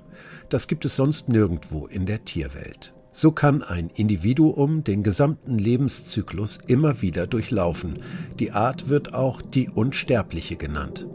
Das 0.48 0.68
gibt 0.68 0.84
es 0.84 0.96
sonst 0.96 1.28
nirgendwo 1.28 1.86
in 1.86 2.06
der 2.06 2.24
Tierwelt. 2.24 2.94
So 3.12 3.32
kann 3.32 3.62
ein 3.62 3.88
Individuum 3.88 4.84
den 4.84 5.02
gesamten 5.02 5.58
Lebenszyklus 5.58 6.58
immer 6.66 7.00
wieder 7.00 7.26
durchlaufen. 7.26 8.00
Die 8.38 8.52
Art 8.52 8.88
wird 8.88 9.14
auch 9.14 9.40
die 9.40 9.70
Unsterbliche 9.70 10.56
genannt. 10.56 11.06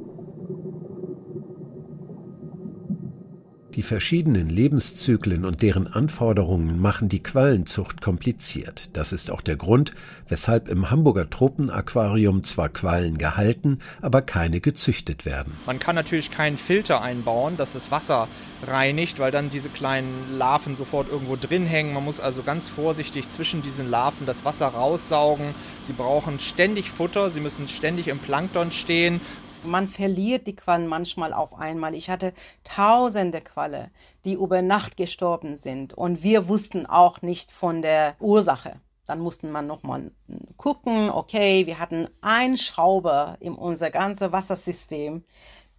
Die 3.75 3.83
verschiedenen 3.83 4.49
Lebenszyklen 4.49 5.45
und 5.45 5.61
deren 5.61 5.87
Anforderungen 5.87 6.81
machen 6.81 7.07
die 7.07 7.23
Quallenzucht 7.23 8.01
kompliziert. 8.01 8.89
Das 8.91 9.13
ist 9.13 9.31
auch 9.31 9.39
der 9.39 9.55
Grund, 9.55 9.93
weshalb 10.27 10.67
im 10.67 10.91
Hamburger 10.91 11.29
Tropenaquarium 11.29 12.43
zwar 12.43 12.67
Quallen 12.67 13.17
gehalten, 13.17 13.79
aber 14.01 14.23
keine 14.23 14.59
gezüchtet 14.59 15.25
werden. 15.25 15.53
Man 15.65 15.79
kann 15.79 15.95
natürlich 15.95 16.31
keinen 16.31 16.57
Filter 16.57 17.01
einbauen, 17.01 17.55
dass 17.55 17.71
das 17.71 17.91
Wasser 17.91 18.27
reinigt, 18.67 19.19
weil 19.19 19.31
dann 19.31 19.49
diese 19.49 19.69
kleinen 19.69 20.37
Larven 20.37 20.75
sofort 20.75 21.09
irgendwo 21.09 21.37
drin 21.37 21.65
hängen. 21.65 21.93
Man 21.93 22.03
muss 22.03 22.19
also 22.19 22.43
ganz 22.43 22.67
vorsichtig 22.67 23.29
zwischen 23.29 23.61
diesen 23.61 23.89
Larven 23.89 24.25
das 24.25 24.43
Wasser 24.43 24.67
raussaugen. 24.67 25.55
Sie 25.81 25.93
brauchen 25.93 26.39
ständig 26.39 26.91
Futter, 26.91 27.29
sie 27.29 27.39
müssen 27.39 27.69
ständig 27.69 28.09
im 28.09 28.19
Plankton 28.19 28.71
stehen 28.71 29.21
man 29.63 29.87
verliert 29.87 30.47
die 30.47 30.55
Quallen 30.55 30.87
manchmal 30.87 31.33
auf 31.33 31.53
einmal. 31.53 31.95
Ich 31.95 32.09
hatte 32.09 32.33
tausende 32.63 33.41
Qualle, 33.41 33.91
die 34.25 34.33
über 34.33 34.61
Nacht 34.61 34.97
gestorben 34.97 35.55
sind 35.55 35.93
und 35.93 36.23
wir 36.23 36.47
wussten 36.47 36.85
auch 36.85 37.21
nicht 37.21 37.51
von 37.51 37.81
der 37.81 38.15
Ursache. 38.19 38.79
Dann 39.07 39.19
mussten 39.19 39.51
man 39.51 39.67
nochmal 39.67 40.11
gucken, 40.57 41.09
okay, 41.09 41.65
wir 41.65 41.79
hatten 41.79 42.07
einen 42.21 42.57
Schrauber 42.57 43.37
in 43.39 43.55
unser 43.55 43.89
ganzes 43.89 44.31
Wassersystem, 44.31 45.23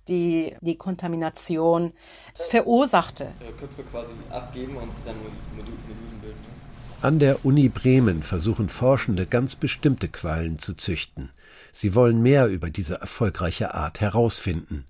die 0.09 0.55
die 0.61 0.77
Kontamination 0.77 1.93
verursachte. 2.35 3.33
Köpfe 3.59 3.85
quasi 3.85 4.13
abgeben 4.31 4.77
und 4.77 4.91
dann 5.07 5.17
Medusen 5.57 6.21
bilden. 6.21 6.63
An 7.01 7.19
der 7.19 7.45
Uni 7.45 7.69
Bremen 7.69 8.23
versuchen 8.23 8.69
Forschende 8.69 9.27
ganz 9.27 9.57
bestimmte 9.57 10.09
Quallen 10.09 10.59
zu 10.59 10.75
züchten. 10.75 11.31
Sie 11.73 11.95
wollen 11.95 12.23
mehr 12.23 12.47
über 12.47 12.71
diese 12.71 13.01
erfolgreiche 13.01 13.75
Art 13.75 14.01
herausfinden. 14.01 14.85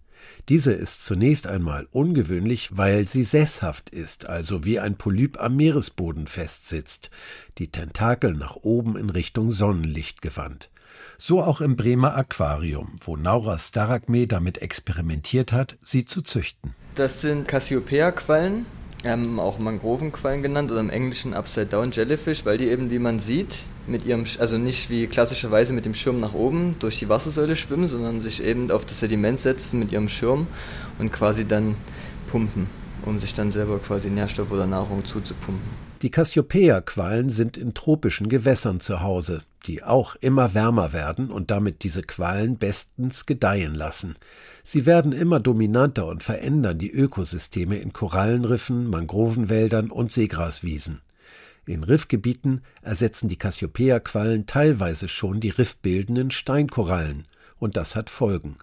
Diese 0.49 0.73
ist 0.73 1.05
zunächst 1.05 1.47
einmal 1.47 1.87
ungewöhnlich, 1.93 2.71
weil 2.77 3.07
sie 3.07 3.23
sesshaft 3.23 3.91
ist, 3.91 4.29
also 4.29 4.65
wie 4.65 4.81
ein 4.81 4.97
Polyp 4.97 5.41
am 5.41 5.57
Meeresboden 5.57 6.27
festsitzt, 6.27 7.11
die 7.59 7.71
Tentakel 7.71 8.35
nach 8.35 8.57
oben 8.57 8.97
in 8.97 9.11
Richtung 9.11 9.53
Sonnenlicht 9.53 10.21
gewandt. 10.21 10.71
So 11.17 11.43
auch 11.43 11.61
im 11.61 11.77
Bremer 11.77 12.17
Aquarium, 12.17 12.99
wo 13.01 13.17
Naura 13.17 13.59
Starakme 13.59 14.27
damit 14.27 14.59
experimentiert 14.59 15.53
hat, 15.53 15.79
sie 15.83 16.05
zu 16.05 16.23
züchten. 16.23 16.75
Das 16.97 17.21
sind 17.21 17.47
Cassiopeia-Quallen, 17.47 18.67
ähm, 19.05 19.41
auch 19.41 19.59
Mangrovenquallen 19.59 20.43
genannt 20.43 20.71
oder 20.71 20.81
im 20.81 20.91
Englischen 20.91 21.35
Upside 21.35 21.67
Down 21.67 21.91
Jellyfish, 21.91 22.45
weil 22.45 22.59
die 22.59 22.69
eben, 22.69 22.91
wie 22.91 22.99
man 22.99 23.19
sieht, 23.21 23.55
mit 23.87 24.07
ihrem, 24.07 24.25
also 24.39 24.59
nicht 24.59 24.91
wie 24.91 25.07
klassischerweise 25.07 25.73
mit 25.73 25.85
dem 25.85 25.95
Schirm 25.95 26.21
nach 26.21 26.35
oben 26.35 26.77
durch 26.79 26.99
die 26.99 27.09
Wassersäule 27.09 27.57
schwimmen, 27.57 27.89
sondern 27.89 28.21
sich 28.21 28.43
eben 28.43 28.71
auf 28.71 28.85
das 28.85 29.01
Sediment 29.01 29.41
setzen 29.41 29.81
mit 29.81 29.93
ihrem 29.93 30.09
Schirm 30.09 30.47
und 30.99 31.13
quasi 31.13 31.47
dann 31.47 31.75
pumpen, 32.29 32.69
um 33.05 33.19
sich 33.19 33.35
dann 33.35 33.51
selber 33.51 33.79
quasi 33.79 34.09
Nährstoff 34.09 34.53
oder 34.53 34.67
Nahrung 34.67 35.05
zuzupumpen. 35.05 35.92
Die 36.03 36.11
Cassiopeia-Quallen 36.11 37.29
sind 37.29 37.57
in 37.57 37.75
tropischen 37.75 38.29
Gewässern 38.29 38.81
zu 38.81 39.03
Hause, 39.03 39.43
die 39.67 39.85
auch 39.85 40.17
immer 40.17 40.53
wärmer 40.53 40.93
werden 40.93 41.31
und 41.31 41.53
damit 41.53 41.85
diese 41.85 42.03
Quallen 42.03 42.57
bestens 42.59 43.25
gedeihen 43.25 43.77
lassen. 43.77 44.17
Sie 44.65 44.85
werden 44.85 45.13
immer 45.13 45.39
dominanter 45.39 46.09
und 46.09 46.25
verändern 46.25 46.79
die 46.79 46.91
Ökosysteme 46.91 47.77
in 47.77 47.93
Korallenriffen, 47.93 48.91
Mangrovenwäldern 48.91 49.93
und 49.93 50.11
Seegraswiesen. 50.11 51.03
In 51.67 51.85
Riffgebieten 51.85 52.63
ersetzen 52.83 53.29
die 53.29 53.39
Cassiopeia-Quallen 53.39 54.47
teilweise 54.47 55.07
schon 55.07 55.39
die 55.39 55.51
riffbildenden 55.51 56.33
Steinkorallen, 56.33 57.27
und 57.61 57.77
das 57.77 57.95
hat 57.95 58.11
Folgen. 58.11 58.57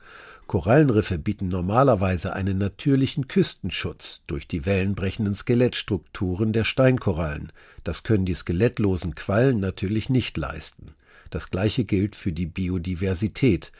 Korallenriffe 0.49 1.19
bieten 1.19 1.47
normalerweise 1.47 2.33
einen 2.33 2.57
natürlichen 2.57 3.27
Küstenschutz 3.27 4.23
durch 4.25 4.47
die 4.47 4.65
wellenbrechenden 4.65 5.35
Skelettstrukturen 5.35 6.53
der 6.53 6.63
Steinkorallen. 6.63 7.51
Das 7.83 8.01
können 8.01 8.25
die 8.25 8.33
skelettlosen 8.33 9.13
Quallen 9.13 9.59
natürlich 9.59 10.09
nicht 10.09 10.35
leisten. 10.37 10.95
Das 11.29 11.51
gleiche 11.51 11.85
gilt 11.85 12.15
für 12.15 12.31
die 12.31 12.47
Biodiversität. 12.47 13.71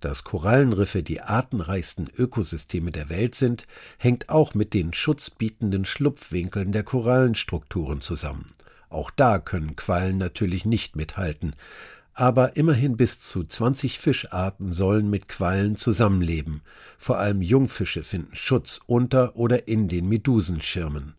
Dass 0.00 0.22
Korallenriffe 0.22 1.02
die 1.02 1.22
artenreichsten 1.22 2.10
Ökosysteme 2.14 2.92
der 2.92 3.08
Welt 3.08 3.34
sind, 3.34 3.64
hängt 3.96 4.28
auch 4.28 4.52
mit 4.52 4.74
den 4.74 4.92
schutzbietenden 4.92 5.86
Schlupfwinkeln 5.86 6.72
der 6.72 6.82
Korallenstrukturen 6.82 8.02
zusammen. 8.02 8.52
Auch 8.90 9.10
da 9.10 9.38
können 9.38 9.76
Quallen 9.76 10.18
natürlich 10.18 10.66
nicht 10.66 10.94
mithalten 10.94 11.54
aber 12.18 12.56
immerhin 12.56 12.96
bis 12.96 13.20
zu 13.20 13.44
20 13.44 14.00
Fischarten 14.00 14.72
sollen 14.72 15.08
mit 15.08 15.28
Quallen 15.28 15.76
zusammenleben. 15.76 16.62
Vor 16.98 17.18
allem 17.18 17.42
Jungfische 17.42 18.02
finden 18.02 18.34
Schutz 18.34 18.80
unter 18.86 19.36
oder 19.36 19.68
in 19.68 19.86
den 19.86 20.08
Medusenschirmen. 20.08 21.14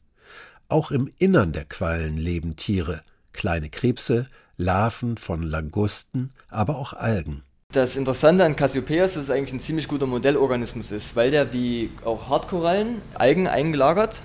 Auch 0.67 0.91
im 0.91 1.09
Innern 1.17 1.53
der 1.53 1.63
Quallen 1.63 2.17
leben 2.17 2.57
Tiere, 2.57 3.01
kleine 3.31 3.69
Krebse, 3.69 4.27
Larven 4.57 5.15
von 5.15 5.41
Langusten, 5.41 6.31
aber 6.49 6.77
auch 6.77 6.91
Algen. 6.91 7.43
Das 7.71 7.95
Interessante 7.95 8.43
an 8.43 8.57
Cassiopeia 8.57 9.05
ist, 9.05 9.15
dass 9.15 9.23
es 9.23 9.29
eigentlich 9.29 9.53
ein 9.53 9.61
ziemlich 9.61 9.87
guter 9.87 10.05
Modellorganismus 10.05 10.91
ist, 10.91 11.15
weil 11.15 11.31
der 11.31 11.53
wie 11.53 11.91
auch 12.03 12.29
Hartkorallen 12.29 13.01
Algen 13.13 13.47
eingelagert 13.47 14.21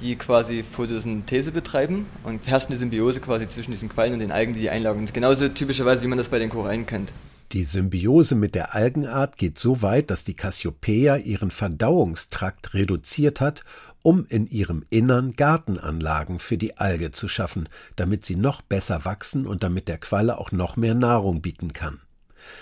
die 0.00 0.16
quasi 0.16 0.62
Photosynthese 0.62 1.52
betreiben 1.52 2.06
und 2.24 2.46
herrscht 2.46 2.68
eine 2.68 2.76
Symbiose 2.76 3.20
quasi 3.20 3.48
zwischen 3.48 3.70
diesen 3.70 3.88
Quallen 3.88 4.12
und 4.12 4.20
den 4.20 4.32
Algen, 4.32 4.54
die 4.54 4.60
die 4.60 4.70
einlagern. 4.70 5.02
Das 5.02 5.10
ist 5.10 5.14
genauso 5.14 5.48
typischerweise, 5.48 6.02
wie 6.02 6.06
man 6.06 6.18
das 6.18 6.28
bei 6.28 6.38
den 6.38 6.48
Korallen 6.48 6.86
kennt. 6.86 7.12
Die 7.52 7.64
Symbiose 7.64 8.34
mit 8.34 8.54
der 8.54 8.74
Algenart 8.74 9.38
geht 9.38 9.58
so 9.58 9.80
weit, 9.80 10.10
dass 10.10 10.22
die 10.22 10.34
Cassiopeia 10.34 11.16
ihren 11.16 11.50
Verdauungstrakt 11.50 12.74
reduziert 12.74 13.40
hat, 13.40 13.64
um 14.02 14.26
in 14.28 14.46
ihrem 14.46 14.84
Innern 14.90 15.32
Gartenanlagen 15.34 16.40
für 16.40 16.58
die 16.58 16.76
Alge 16.76 17.10
zu 17.10 17.26
schaffen, 17.26 17.70
damit 17.96 18.24
sie 18.24 18.36
noch 18.36 18.60
besser 18.60 19.06
wachsen 19.06 19.46
und 19.46 19.62
damit 19.62 19.88
der 19.88 19.96
Qualle 19.96 20.36
auch 20.36 20.52
noch 20.52 20.76
mehr 20.76 20.94
Nahrung 20.94 21.40
bieten 21.40 21.72
kann. 21.72 22.00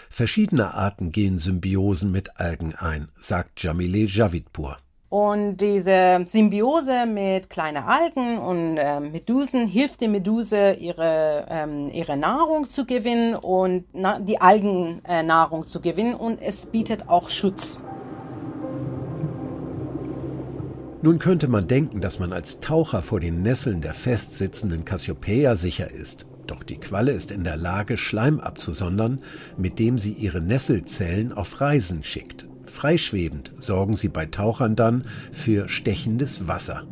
Verschiedene 0.09 0.75
Arten 0.75 1.11
gehen 1.11 1.39
Symbiosen 1.39 2.13
mit 2.13 2.39
Algen 2.39 2.75
ein, 2.75 3.09
sagt 3.21 3.63
Jamile 3.63 4.07
Javidpur. 4.07 4.79
Und 5.09 5.59
diese 5.59 6.25
Symbiose 6.27 7.07
mit 7.07 7.49
kleinen 7.49 7.85
Algen 7.85 8.39
und 8.39 8.77
äh, 8.77 8.99
Medusen 8.99 9.69
hilft 9.69 10.01
der 10.01 10.09
Meduse, 10.09 10.73
ihre, 10.73 11.47
ähm, 11.49 11.91
ihre 11.93 12.17
Nahrung 12.17 12.69
zu 12.69 12.85
gewinnen 12.87 13.37
und 13.37 13.85
na, 13.93 14.19
die 14.19 14.41
Algennahrung 14.41 15.63
äh, 15.63 15.67
zu 15.67 15.81
gewinnen. 15.81 16.15
Und 16.15 16.41
es 16.43 16.67
bietet 16.67 17.09
auch 17.09 17.29
Schutz. 17.29 17.81
Nun 21.03 21.21
könnte 21.21 21.47
man 21.47 21.69
denken, 21.69 22.01
dass 22.01 22.19
man 22.19 22.33
als 22.33 22.59
Taucher 22.59 23.01
vor 23.01 23.21
den 23.21 23.43
Nesseln 23.43 23.81
der 23.81 23.95
festsitzenden 23.95 24.85
Cassiopeia 24.85 25.55
sicher 25.55 25.89
ist. 25.89 26.27
Doch 26.49 26.65
die 26.65 26.79
Qualle 26.79 27.13
ist 27.13 27.31
in 27.31 27.45
der 27.45 27.57
Lage, 27.57 27.97
Schleim 27.97 28.41
abzusondern, 28.41 29.21
mit 29.57 29.79
dem 29.79 29.99
sie 29.99 30.13
ihre 30.13 30.41
Nesselzellen 30.41 31.33
auf 31.33 31.61
Reisen 31.61 32.03
schickt. 32.03 32.49
Freischwebend 32.77 33.53
sorgen 33.57 33.97
sie 33.97 34.09
bei 34.09 34.27
Tauchern 34.27 34.77
dann 34.77 35.07
für 35.33 35.71
stechendes 35.71 36.47
Wasser. 36.47 36.85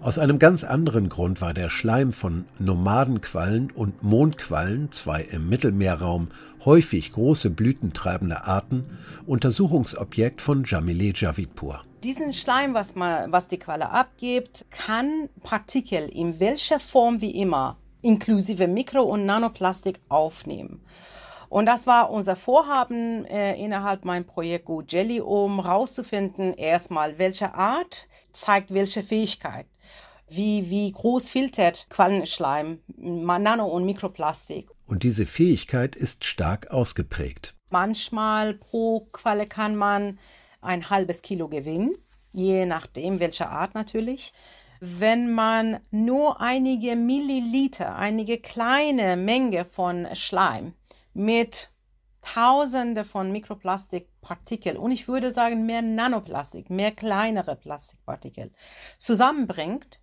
Aus 0.00 0.18
einem 0.18 0.38
ganz 0.38 0.64
anderen 0.64 1.10
Grund 1.10 1.42
war 1.42 1.52
der 1.52 1.68
Schleim 1.68 2.14
von 2.14 2.46
Nomadenquallen 2.58 3.70
und 3.70 4.02
Mondquallen, 4.02 4.90
zwei 4.90 5.20
im 5.20 5.50
Mittelmeerraum 5.50 6.28
häufig 6.64 7.12
große 7.12 7.50
blütentreibende 7.50 8.44
Arten, 8.44 8.86
Untersuchungsobjekt 9.26 10.40
von 10.40 10.64
Jamile 10.64 11.12
Javidpur. 11.14 11.84
Diesen 12.02 12.32
Schleim, 12.32 12.72
was, 12.72 12.94
man, 12.94 13.30
was 13.30 13.48
die 13.48 13.58
Qualle 13.58 13.90
abgibt, 13.90 14.64
kann 14.70 15.28
Partikel 15.42 16.08
in 16.08 16.40
welcher 16.40 16.80
Form 16.80 17.20
wie 17.20 17.38
immer, 17.38 17.76
inklusive 18.00 18.66
Mikro- 18.66 19.02
und 19.02 19.26
Nanoplastik, 19.26 20.00
aufnehmen. 20.08 20.80
Und 21.52 21.66
das 21.66 21.86
war 21.86 22.10
unser 22.10 22.34
Vorhaben 22.34 23.26
äh, 23.26 23.62
innerhalb 23.62 24.06
mein 24.06 24.24
Projekt 24.24 24.64
Go 24.64 24.80
Jelly, 24.80 25.20
um 25.20 25.62
herauszufinden, 25.62 26.54
erstmal, 26.54 27.18
welche 27.18 27.52
Art 27.52 28.08
zeigt 28.30 28.72
welche 28.72 29.02
Fähigkeit. 29.02 29.66
Wie, 30.30 30.70
wie 30.70 30.90
groß 30.90 31.28
filtert 31.28 31.88
Quallenschleim, 31.90 32.78
Nano- 32.96 33.66
und 33.66 33.84
Mikroplastik. 33.84 34.70
Und 34.86 35.02
diese 35.02 35.26
Fähigkeit 35.26 35.94
ist 35.94 36.24
stark 36.24 36.70
ausgeprägt. 36.70 37.54
Manchmal 37.68 38.54
pro 38.54 39.00
Qualle 39.12 39.46
kann 39.46 39.76
man 39.76 40.18
ein 40.62 40.88
halbes 40.88 41.20
Kilo 41.20 41.48
gewinnen, 41.48 41.94
je 42.32 42.64
nachdem 42.64 43.20
welche 43.20 43.50
Art 43.50 43.74
natürlich. 43.74 44.32
Wenn 44.80 45.34
man 45.34 45.80
nur 45.90 46.40
einige 46.40 46.96
Milliliter, 46.96 47.94
einige 47.94 48.38
kleine 48.38 49.18
Menge 49.18 49.66
von 49.66 50.08
Schleim 50.14 50.72
mit 51.14 51.70
Tausende 52.22 53.04
von 53.04 53.32
Mikroplastikpartikeln 53.32 54.76
und 54.76 54.92
ich 54.92 55.08
würde 55.08 55.32
sagen 55.32 55.66
mehr 55.66 55.82
Nanoplastik, 55.82 56.70
mehr 56.70 56.92
kleinere 56.92 57.56
Plastikpartikel 57.56 58.52
zusammenbringt, 58.98 59.98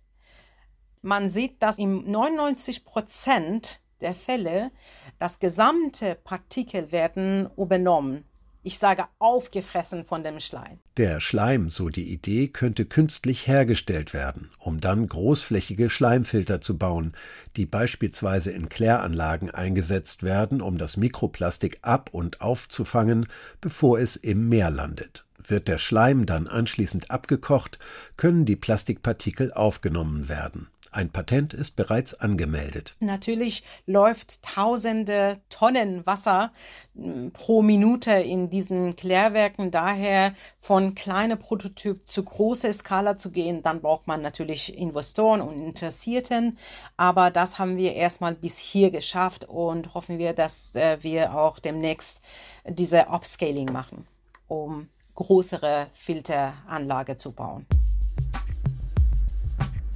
man 1.02 1.30
sieht, 1.30 1.62
dass 1.62 1.78
in 1.78 2.10
99 2.10 2.84
Prozent 2.84 3.80
der 4.02 4.14
Fälle 4.14 4.70
das 5.18 5.38
gesamte 5.38 6.14
Partikel 6.14 6.92
werden 6.92 7.50
übernommen 7.56 8.29
ich 8.62 8.78
sage 8.78 9.06
aufgefressen 9.18 10.04
von 10.04 10.22
dem 10.22 10.40
Schleim. 10.40 10.78
Der 10.96 11.20
Schleim, 11.20 11.70
so 11.70 11.88
die 11.88 12.12
Idee, 12.12 12.48
könnte 12.48 12.84
künstlich 12.84 13.46
hergestellt 13.46 14.12
werden, 14.12 14.50
um 14.58 14.80
dann 14.80 15.08
großflächige 15.08 15.88
Schleimfilter 15.88 16.60
zu 16.60 16.76
bauen, 16.76 17.12
die 17.56 17.66
beispielsweise 17.66 18.50
in 18.50 18.68
Kläranlagen 18.68 19.50
eingesetzt 19.50 20.22
werden, 20.22 20.60
um 20.60 20.78
das 20.78 20.96
Mikroplastik 20.96 21.78
ab 21.82 22.10
und 22.12 22.40
aufzufangen, 22.40 23.26
bevor 23.60 23.98
es 23.98 24.16
im 24.16 24.48
Meer 24.48 24.70
landet. 24.70 25.24
Wird 25.42 25.68
der 25.68 25.78
Schleim 25.78 26.26
dann 26.26 26.46
anschließend 26.46 27.10
abgekocht, 27.10 27.78
können 28.16 28.44
die 28.44 28.56
Plastikpartikel 28.56 29.52
aufgenommen 29.52 30.28
werden. 30.28 30.68
Ein 30.92 31.10
Patent 31.10 31.54
ist 31.54 31.76
bereits 31.76 32.14
angemeldet. 32.14 32.96
Natürlich 32.98 33.62
läuft 33.86 34.42
tausende 34.42 35.40
Tonnen 35.48 36.04
Wasser 36.04 36.52
hm, 36.96 37.30
pro 37.32 37.62
Minute 37.62 38.10
in 38.10 38.50
diesen 38.50 38.96
Klärwerken. 38.96 39.70
Daher 39.70 40.34
von 40.58 40.96
kleiner 40.96 41.36
Prototyp 41.36 42.08
zu 42.08 42.24
großer 42.24 42.72
Skala 42.72 43.16
zu 43.16 43.30
gehen, 43.30 43.62
dann 43.62 43.82
braucht 43.82 44.08
man 44.08 44.20
natürlich 44.20 44.76
Investoren 44.76 45.40
und 45.40 45.62
Interessierten. 45.64 46.58
Aber 46.96 47.30
das 47.30 47.60
haben 47.60 47.76
wir 47.76 47.94
erstmal 47.94 48.34
bis 48.34 48.58
hier 48.58 48.90
geschafft 48.90 49.44
und 49.44 49.94
hoffen 49.94 50.18
wir, 50.18 50.32
dass 50.32 50.74
äh, 50.74 50.98
wir 51.02 51.36
auch 51.36 51.60
demnächst 51.60 52.20
diese 52.66 53.06
Upscaling 53.08 53.72
machen, 53.72 54.08
um 54.48 54.88
größere 55.14 55.88
Filteranlage 55.92 57.16
zu 57.16 57.32
bauen. 57.32 57.66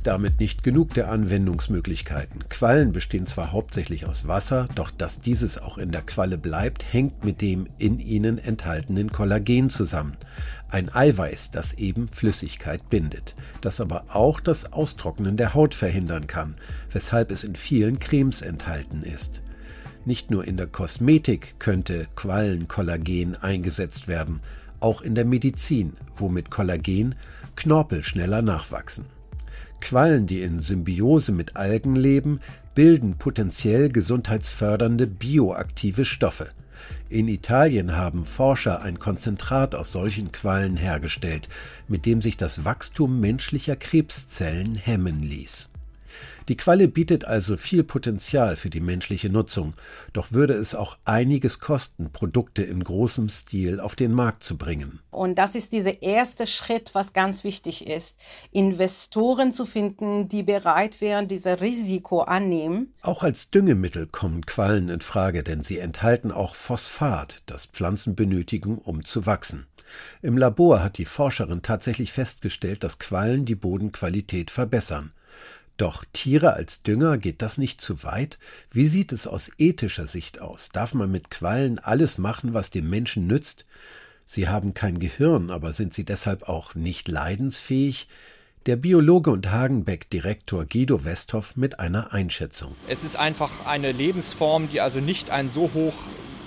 Damit 0.05 0.38
nicht 0.38 0.62
genug 0.62 0.93
der 0.93 1.11
Anwendungsmöglichkeiten. 1.11 2.45
Quallen 2.51 2.93
bestehen 2.93 3.27
zwar 3.27 3.53
hauptsächlich 3.53 4.05
aus 4.05 4.29
Wasser, 4.29 4.69
doch 4.75 4.90
dass 4.90 5.23
dieses 5.23 5.57
auch 5.57 5.79
in 5.79 5.93
der 5.93 6.03
Qualle 6.03 6.37
bleibt, 6.37 6.93
hängt 6.93 7.25
mit 7.25 7.40
dem 7.40 7.67
in 7.79 7.99
ihnen 7.99 8.37
enthaltenen 8.37 9.11
Kollagen 9.11 9.71
zusammen. 9.71 10.19
Ein 10.69 10.95
Eiweiß, 10.95 11.53
das 11.53 11.73
eben 11.73 12.09
Flüssigkeit 12.09 12.90
bindet, 12.90 13.35
das 13.62 13.81
aber 13.81 14.05
auch 14.11 14.40
das 14.40 14.75
Austrocknen 14.75 15.38
der 15.38 15.55
Haut 15.55 15.75
verhindern 15.75 16.27
kann, 16.27 16.55
weshalb 16.93 17.31
es 17.31 17.43
in 17.43 17.57
vielen 17.57 17.99
Cremes 17.99 18.43
enthalten 18.43 19.05
ist. 19.05 19.40
Nicht 20.05 20.31
nur 20.31 20.47
in 20.47 20.59
der 20.59 20.67
Kosmetik 20.67 21.55
könnte 21.59 22.09
Quallenkollagen 22.14 23.37
eingesetzt 23.37 24.07
werden, 24.07 24.40
auch 24.81 25.01
in 25.01 25.14
der 25.14 25.25
Medizin, 25.25 25.95
wo 26.14 26.29
mit 26.29 26.51
Kollagen 26.51 27.14
Knorpel 27.57 28.03
schneller 28.03 28.43
nachwachsen. 28.43 29.13
Quallen, 29.85 30.27
die 30.27 30.40
in 30.40 30.61
Symbiose 30.61 31.31
mit 31.31 31.57
Algen 31.57 31.94
leben, 31.94 32.40
bilden 32.75 33.18
potenziell 33.18 33.90
gesundheitsfördernde 33.90 35.07
bioaktive 35.07 36.07
Stoffe. 36.07 36.49
In 37.11 37.29
Italien 37.29 37.94
haben 37.94 38.25
Forscher 38.25 38.81
ein 38.81 38.99
Konzentrat 38.99 39.75
aus 39.75 39.92
solchen 39.92 40.33
Quallen 40.33 40.79
hergestellt, 40.79 41.51
mit 41.87 42.07
dem 42.07 42.23
sich 42.23 42.38
das 42.38 42.64
Wachstum 42.64 43.20
menschlicher 43.20 43.77
Krebszellen 43.77 44.75
hemmen 44.75 45.20
ließ. 45.20 45.68
Die 46.48 46.57
Qualle 46.57 46.88
bietet 46.88 47.24
also 47.24 47.57
viel 47.57 47.85
Potenzial 47.85 48.57
für 48.57 48.68
die 48.68 48.80
menschliche 48.80 49.30
Nutzung, 49.30 49.72
doch 50.12 50.33
würde 50.33 50.52
es 50.52 50.74
auch 50.74 50.98
einiges 51.07 51.59
kosten, 51.59 52.11
Produkte 52.12 52.62
in 52.62 52.85
großem 52.85 53.30
Stil 53.30 53.80
auf 53.80 53.96
den 53.96 54.12
Markt 54.12 54.44
zu 54.44 54.59
bringen. 54.59 55.00
Und 55.11 55.38
das 55.38 55.54
ist 55.54 55.72
dieser 55.72 56.02
erste 56.02 56.46
Schritt, 56.46 56.90
was 56.94 57.14
ganz 57.14 57.44
wichtig 57.44 57.87
ist, 57.87 58.18
Investoren 58.52 59.52
zu 59.52 59.64
finden, 59.64 60.28
die 60.28 60.42
bereit 60.42 61.00
wären, 61.00 61.28
dieses 61.28 61.62
Risiko 61.62 62.20
annehmen. 62.20 62.92
Auch 63.00 63.22
als 63.22 63.50
Düngemittel 63.50 64.07
kommen 64.07 64.44
Quallen 64.44 64.90
in 64.90 65.00
Frage, 65.00 65.42
denn 65.44 65.62
sie 65.62 65.78
enthalten 65.78 66.30
auch 66.30 66.54
Phosphat, 66.54 67.42
das 67.46 67.66
Pflanzen 67.66 68.14
benötigen, 68.14 68.76
um 68.76 69.04
zu 69.04 69.24
wachsen. 69.24 69.66
Im 70.22 70.37
Labor 70.37 70.83
hat 70.83 70.98
die 70.98 71.04
Forscherin 71.04 71.62
tatsächlich 71.62 72.12
festgestellt, 72.12 72.85
dass 72.85 72.98
Quallen 72.98 73.44
die 73.44 73.54
Bodenqualität 73.54 74.50
verbessern. 74.50 75.12
Doch 75.76 76.04
Tiere 76.12 76.52
als 76.52 76.82
Dünger 76.82 77.18
geht 77.18 77.42
das 77.42 77.58
nicht 77.58 77.80
zu 77.80 78.04
weit? 78.04 78.38
Wie 78.70 78.87
sieht 78.87 79.10
es 79.10 79.26
aus 79.26 79.50
ethischer 79.58 80.06
Sicht 80.06 80.40
aus? 80.40 80.68
Darf 80.68 80.94
man 80.94 81.10
mit 81.10 81.30
Quallen 81.30 81.80
alles 81.80 82.16
machen, 82.16 82.54
was 82.54 82.70
dem 82.70 82.88
Menschen 82.88 83.26
nützt? 83.26 83.64
Sie 84.24 84.48
haben 84.48 84.72
kein 84.72 85.00
Gehirn, 85.00 85.50
aber 85.50 85.72
sind 85.72 85.92
sie 85.92 86.04
deshalb 86.04 86.44
auch 86.44 86.74
nicht 86.74 87.08
leidensfähig? 87.08 88.08
Der 88.66 88.76
Biologe 88.76 89.30
und 89.30 89.50
Hagenbeck-Direktor 89.50 90.64
Guido 90.64 91.04
Westhoff 91.04 91.56
mit 91.56 91.80
einer 91.80 92.14
Einschätzung. 92.14 92.76
Es 92.88 93.04
ist 93.04 93.16
einfach 93.16 93.50
eine 93.66 93.92
Lebensform, 93.92 94.70
die 94.70 94.80
also 94.80 95.00
nicht 95.00 95.30
ein 95.30 95.50
so 95.50 95.70
hoch 95.74 95.92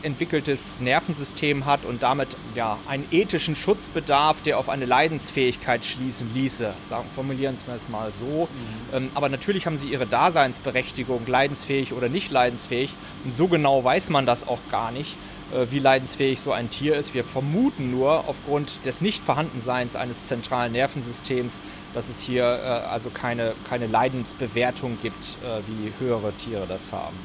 entwickeltes 0.03 0.79
Nervensystem 0.79 1.65
hat 1.65 1.85
und 1.85 2.03
damit 2.03 2.29
ja 2.55 2.77
einen 2.87 3.05
ethischen 3.11 3.55
Schutzbedarf, 3.55 4.41
der 4.43 4.57
auf 4.57 4.69
eine 4.69 4.85
Leidensfähigkeit 4.85 5.85
schließen 5.85 6.33
ließe. 6.33 6.73
Sagen, 6.87 7.07
formulieren 7.15 7.55
wir 7.65 7.75
es 7.75 7.89
mal 7.89 8.11
so. 8.19 8.47
Mhm. 8.91 8.95
Ähm, 8.95 9.09
aber 9.13 9.29
natürlich 9.29 9.65
haben 9.65 9.77
sie 9.77 9.87
ihre 9.87 10.05
Daseinsberechtigung, 10.07 11.25
leidensfähig 11.27 11.93
oder 11.93 12.09
nicht 12.09 12.31
leidensfähig. 12.31 12.93
Und 13.23 13.35
so 13.35 13.47
genau 13.47 13.83
weiß 13.83 14.09
man 14.09 14.25
das 14.25 14.47
auch 14.47 14.59
gar 14.71 14.91
nicht, 14.91 15.15
äh, 15.53 15.67
wie 15.71 15.79
leidensfähig 15.79 16.41
so 16.41 16.51
ein 16.51 16.69
Tier 16.69 16.95
ist. 16.95 17.13
Wir 17.13 17.23
vermuten 17.23 17.91
nur 17.91 18.25
aufgrund 18.27 18.85
des 18.85 19.01
Nichtvorhandenseins 19.01 19.95
eines 19.95 20.25
zentralen 20.25 20.73
Nervensystems, 20.73 21.59
dass 21.93 22.09
es 22.09 22.19
hier 22.19 22.43
äh, 22.43 22.67
also 22.89 23.09
keine, 23.09 23.53
keine 23.69 23.87
Leidensbewertung 23.87 24.97
gibt, 25.01 25.37
äh, 25.43 25.61
wie 25.67 25.93
höhere 26.03 26.33
Tiere 26.33 26.65
das 26.67 26.91
haben. 26.91 27.15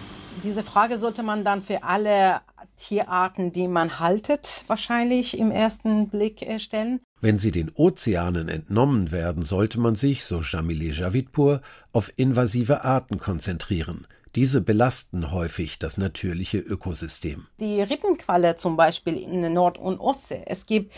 Diese 0.42 0.62
Frage 0.62 0.98
sollte 0.98 1.22
man 1.22 1.44
dann 1.44 1.62
für 1.62 1.82
alle 1.82 2.40
Tierarten, 2.82 3.52
die 3.52 3.68
man 3.68 4.00
haltet, 4.00 4.64
wahrscheinlich 4.66 5.38
im 5.38 5.50
ersten 5.50 6.08
Blick 6.08 6.44
stellen. 6.58 7.00
Wenn 7.20 7.38
sie 7.38 7.52
den 7.52 7.70
Ozeanen 7.74 8.48
entnommen 8.48 9.12
werden, 9.12 9.42
sollte 9.42 9.78
man 9.78 9.94
sich, 9.94 10.24
so 10.24 10.40
Jamile 10.40 10.86
Javidpur, 10.86 11.62
auf 11.92 12.12
invasive 12.16 12.84
Arten 12.84 13.18
konzentrieren. 13.18 14.06
Diese 14.34 14.62
belasten 14.62 15.30
häufig 15.30 15.78
das 15.78 15.98
natürliche 15.98 16.58
Ökosystem. 16.58 17.46
Die 17.60 17.82
Rippenqualle 17.82 18.56
zum 18.56 18.76
Beispiel 18.76 19.16
in 19.16 19.42
der 19.42 19.50
Nord- 19.50 19.78
und 19.78 20.00
Ostsee. 20.00 20.42
Es 20.46 20.66
gibt 20.66 20.92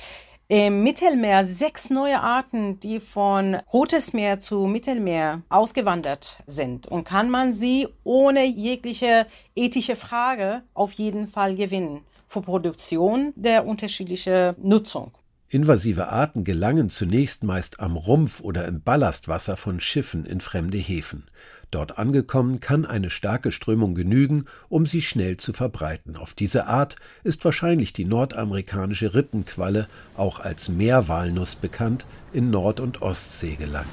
im 0.49 0.83
Mittelmeer 0.83 1.47
sechs 1.47 1.89
neue 1.89 2.21
Arten, 2.21 2.79
die 2.81 3.01
von 3.01 3.57
Rotes 3.73 4.13
Meer 4.13 4.41
zu 4.41 4.67
Mittelmeer 4.67 5.43
ausgewandert 5.49 6.43
sind. 6.47 6.87
Und 6.87 7.05
kann 7.05 7.31
man 7.31 7.55
sie 7.55 7.89
ohne 8.05 8.45
jegliche 8.45 9.27
ethische 9.55 9.97
Frage 9.97 10.63
auf 10.75 10.93
jeden 10.93 11.29
Fall 11.29 11.57
gewinnen. 11.57 12.01
Für 12.27 12.43
Produktion 12.43 13.33
der 13.37 13.67
unterschiedlichen 13.67 14.55
Nutzung. 14.59 15.13
Invasive 15.49 16.09
Arten 16.09 16.43
gelangen 16.43 16.91
zunächst 16.91 17.45
meist 17.45 17.79
am 17.79 17.97
Rumpf 17.97 18.41
oder 18.41 18.67
im 18.67 18.83
Ballastwasser 18.83 19.57
von 19.57 19.79
Schiffen 19.79 20.27
in 20.27 20.41
fremde 20.41 20.79
Häfen. 20.79 21.27
Dort 21.75 21.99
angekommen 21.99 22.61
kann 22.61 22.87
eine 22.87 23.11
starke 23.11 23.51
Strömung 23.51 23.97
genügen, 23.97 24.45
um 24.69 24.87
sie 24.87 25.03
schnell 25.03 25.39
zu 25.39 25.53
verbreiten. 25.53 26.17
Auf 26.17 26.33
diese 26.33 26.69
Art 26.69 26.95
ist 27.25 27.45
wahrscheinlich 27.45 27.93
die 27.93 28.05
nordamerikanische 28.05 29.13
Rippenqualle, 29.13 29.89
auch 30.17 30.39
als 30.39 30.69
Meerwalnuss 30.69 31.57
bekannt, 31.57 32.07
in 32.33 32.51
Nord- 32.51 32.79
und 32.79 33.03
Ostsee 33.03 33.57
gelangt. 33.57 33.89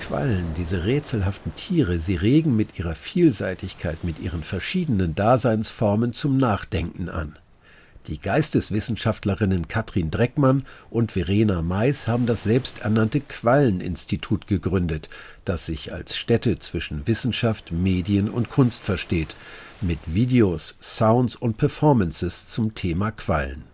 Quallen, 0.00 0.46
diese 0.56 0.84
rätselhaften 0.84 1.54
Tiere, 1.54 2.00
sie 2.00 2.16
regen 2.16 2.56
mit 2.56 2.80
ihrer 2.80 2.96
Vielseitigkeit, 2.96 4.02
mit 4.02 4.18
ihren 4.18 4.42
verschiedenen 4.42 5.14
Daseinsformen 5.14 6.12
zum 6.12 6.38
Nachdenken 6.38 7.08
an. 7.08 7.38
Die 8.08 8.20
Geisteswissenschaftlerinnen 8.20 9.66
Katrin 9.66 10.12
Dreckmann 10.12 10.64
und 10.90 11.10
Verena 11.10 11.60
Mais 11.62 12.06
haben 12.06 12.26
das 12.26 12.44
selbsternannte 12.44 13.20
Qualleninstitut 13.20 14.46
gegründet, 14.46 15.08
das 15.44 15.66
sich 15.66 15.92
als 15.92 16.16
Stätte 16.16 16.60
zwischen 16.60 17.08
Wissenschaft, 17.08 17.72
Medien 17.72 18.30
und 18.30 18.48
Kunst 18.48 18.84
versteht, 18.84 19.34
mit 19.80 19.98
Videos, 20.06 20.76
Sounds 20.80 21.34
und 21.34 21.56
Performances 21.56 22.46
zum 22.46 22.76
Thema 22.76 23.10
Quallen. 23.10 23.64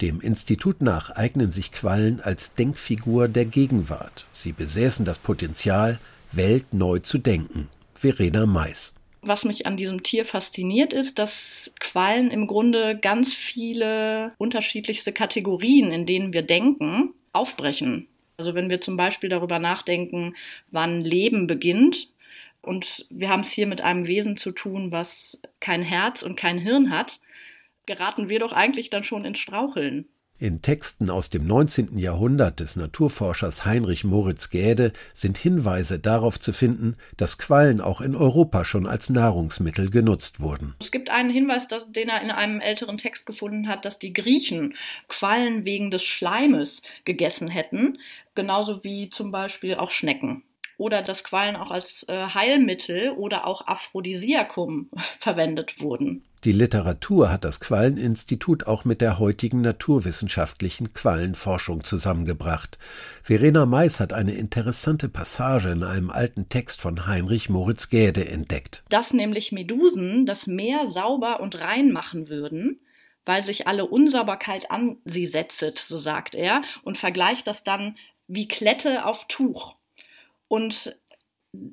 Dem 0.00 0.20
Institut 0.20 0.80
nach 0.80 1.10
eignen 1.10 1.50
sich 1.50 1.72
Quallen 1.72 2.20
als 2.20 2.54
Denkfigur 2.54 3.26
der 3.26 3.46
Gegenwart. 3.46 4.26
Sie 4.32 4.52
besäßen 4.52 5.04
das 5.04 5.18
Potenzial, 5.18 5.98
Welt 6.30 6.72
neu 6.72 7.00
zu 7.00 7.18
denken. 7.18 7.68
Verena 7.94 8.46
Mais 8.46 8.94
was 9.22 9.44
mich 9.44 9.66
an 9.66 9.76
diesem 9.76 10.02
Tier 10.02 10.24
fasziniert, 10.24 10.92
ist, 10.92 11.18
dass 11.18 11.72
Quallen 11.80 12.30
im 12.30 12.46
Grunde 12.46 12.96
ganz 12.96 13.32
viele 13.32 14.32
unterschiedlichste 14.38 15.12
Kategorien, 15.12 15.90
in 15.90 16.06
denen 16.06 16.32
wir 16.32 16.42
denken, 16.42 17.14
aufbrechen. 17.32 18.08
Also 18.38 18.54
wenn 18.54 18.70
wir 18.70 18.80
zum 18.80 18.96
Beispiel 18.96 19.30
darüber 19.30 19.58
nachdenken, 19.58 20.34
wann 20.70 21.00
Leben 21.00 21.46
beginnt, 21.46 22.08
und 22.66 23.06
wir 23.10 23.28
haben 23.28 23.42
es 23.42 23.52
hier 23.52 23.68
mit 23.68 23.80
einem 23.80 24.08
Wesen 24.08 24.36
zu 24.36 24.50
tun, 24.50 24.90
was 24.90 25.40
kein 25.60 25.82
Herz 25.82 26.22
und 26.22 26.36
kein 26.36 26.58
Hirn 26.58 26.90
hat, 26.90 27.20
geraten 27.86 28.28
wir 28.28 28.40
doch 28.40 28.52
eigentlich 28.52 28.90
dann 28.90 29.04
schon 29.04 29.24
ins 29.24 29.38
Straucheln. 29.38 30.08
In 30.38 30.60
Texten 30.60 31.08
aus 31.08 31.30
dem 31.30 31.46
19. 31.46 31.96
Jahrhundert 31.96 32.60
des 32.60 32.76
Naturforschers 32.76 33.64
Heinrich 33.64 34.04
Moritz 34.04 34.50
Gäde 34.50 34.92
sind 35.14 35.38
Hinweise 35.38 35.98
darauf 35.98 36.38
zu 36.38 36.52
finden, 36.52 36.98
dass 37.16 37.38
Quallen 37.38 37.80
auch 37.80 38.02
in 38.02 38.14
Europa 38.14 38.66
schon 38.66 38.86
als 38.86 39.08
Nahrungsmittel 39.08 39.88
genutzt 39.88 40.38
wurden. 40.38 40.74
Es 40.78 40.90
gibt 40.90 41.08
einen 41.08 41.30
Hinweis, 41.30 41.68
den 41.68 42.10
er 42.10 42.20
in 42.20 42.30
einem 42.30 42.60
älteren 42.60 42.98
Text 42.98 43.24
gefunden 43.24 43.66
hat, 43.66 43.86
dass 43.86 43.98
die 43.98 44.12
Griechen 44.12 44.74
Quallen 45.08 45.64
wegen 45.64 45.90
des 45.90 46.04
Schleimes 46.04 46.82
gegessen 47.06 47.48
hätten, 47.48 47.98
genauso 48.34 48.84
wie 48.84 49.08
zum 49.08 49.30
Beispiel 49.30 49.76
auch 49.76 49.88
Schnecken 49.88 50.42
oder 50.78 51.00
dass 51.00 51.24
Quallen 51.24 51.56
auch 51.56 51.70
als 51.70 52.06
äh, 52.10 52.26
Heilmittel 52.34 53.12
oder 53.12 53.46
auch 53.46 53.66
Aphrodisiakum 53.66 54.90
verwendet 55.18 55.80
wurden. 55.80 56.24
Die 56.44 56.52
Literatur 56.52 57.32
hat 57.32 57.44
das 57.44 57.60
Qualleninstitut 57.60 58.66
auch 58.66 58.84
mit 58.84 59.00
der 59.00 59.18
heutigen 59.18 59.62
naturwissenschaftlichen 59.62 60.92
Quallenforschung 60.92 61.82
zusammengebracht. 61.82 62.78
Verena 63.22 63.66
Mais 63.66 64.00
hat 64.00 64.12
eine 64.12 64.34
interessante 64.34 65.08
Passage 65.08 65.70
in 65.70 65.82
einem 65.82 66.10
alten 66.10 66.48
Text 66.48 66.80
von 66.80 67.06
Heinrich 67.06 67.48
Moritz 67.48 67.88
Gäde 67.88 68.28
entdeckt. 68.28 68.84
Dass 68.90 69.12
nämlich 69.12 69.50
Medusen 69.50 70.26
das 70.26 70.46
Meer 70.46 70.88
sauber 70.88 71.40
und 71.40 71.58
rein 71.58 71.90
machen 71.90 72.28
würden, 72.28 72.80
weil 73.24 73.44
sich 73.44 73.66
alle 73.66 73.86
Unsauberkeit 73.86 74.70
an 74.70 74.98
sie 75.04 75.26
setzet, 75.26 75.78
so 75.78 75.98
sagt 75.98 76.34
er, 76.34 76.62
und 76.84 76.98
vergleicht 76.98 77.46
das 77.46 77.64
dann 77.64 77.96
wie 78.28 78.46
Klette 78.46 79.04
auf 79.04 79.26
Tuch. 79.26 79.74
Und 80.48 80.96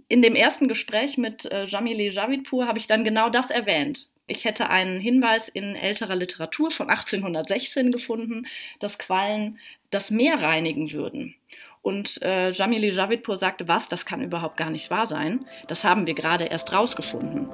in 0.07 0.21
dem 0.21 0.35
ersten 0.35 0.67
Gespräch 0.67 1.17
mit 1.17 1.45
äh, 1.45 1.65
Jamile 1.65 2.09
Javidpur 2.09 2.67
habe 2.67 2.79
ich 2.79 2.87
dann 2.87 3.03
genau 3.03 3.29
das 3.29 3.49
erwähnt. 3.49 4.09
Ich 4.25 4.45
hätte 4.45 4.69
einen 4.69 5.01
Hinweis 5.01 5.49
in 5.49 5.75
älterer 5.75 6.15
Literatur 6.15 6.71
von 6.71 6.89
1816 6.89 7.91
gefunden, 7.91 8.47
dass 8.79 8.97
Quallen 8.97 9.59
das 9.89 10.11
Meer 10.11 10.41
reinigen 10.41 10.93
würden. 10.93 11.35
Und 11.81 12.21
äh, 12.21 12.51
Jamile 12.51 12.89
Javidpur 12.89 13.35
sagte, 13.35 13.67
was, 13.67 13.89
das 13.89 14.05
kann 14.05 14.21
überhaupt 14.21 14.55
gar 14.55 14.69
nicht 14.69 14.89
wahr 14.89 15.07
sein. 15.07 15.45
Das 15.67 15.83
haben 15.83 16.07
wir 16.07 16.13
gerade 16.13 16.45
erst 16.45 16.71
rausgefunden. 16.71 17.49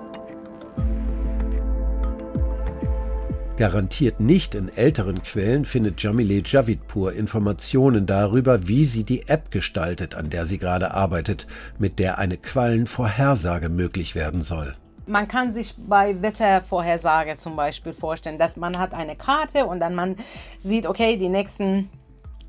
Garantiert 3.57 4.19
nicht 4.19 4.53
in 4.53 4.69
älteren 4.69 5.23
Quellen 5.23 5.65
findet 5.65 6.01
Jamile 6.03 6.43
Javidpur 6.45 7.13
Informationen 7.13 8.05
darüber, 8.05 8.67
wie 8.67 8.85
sie 8.85 9.03
die 9.03 9.27
App 9.27 9.49
gestaltet, 9.49 10.13
an 10.13 10.29
der 10.29 10.45
sie 10.45 10.59
gerade 10.59 10.91
arbeitet, 10.91 11.47
mit 11.79 11.97
der 11.97 12.19
eine 12.19 12.37
Quallenvorhersage 12.37 13.69
möglich 13.69 14.13
werden 14.13 14.41
soll. 14.41 14.75
Man 15.09 15.27
kann 15.27 15.51
sich 15.51 15.73
bei 15.75 16.21
Wettervorhersage 16.21 17.35
zum 17.35 17.55
Beispiel 17.55 17.93
vorstellen, 17.93 18.37
dass 18.37 18.57
man 18.57 18.77
hat 18.77 18.93
eine 18.93 19.15
Karte 19.15 19.65
und 19.65 19.79
dann 19.79 19.95
man 19.95 20.15
sieht, 20.59 20.85
okay, 20.85 21.17
die 21.17 21.29
nächsten 21.29 21.89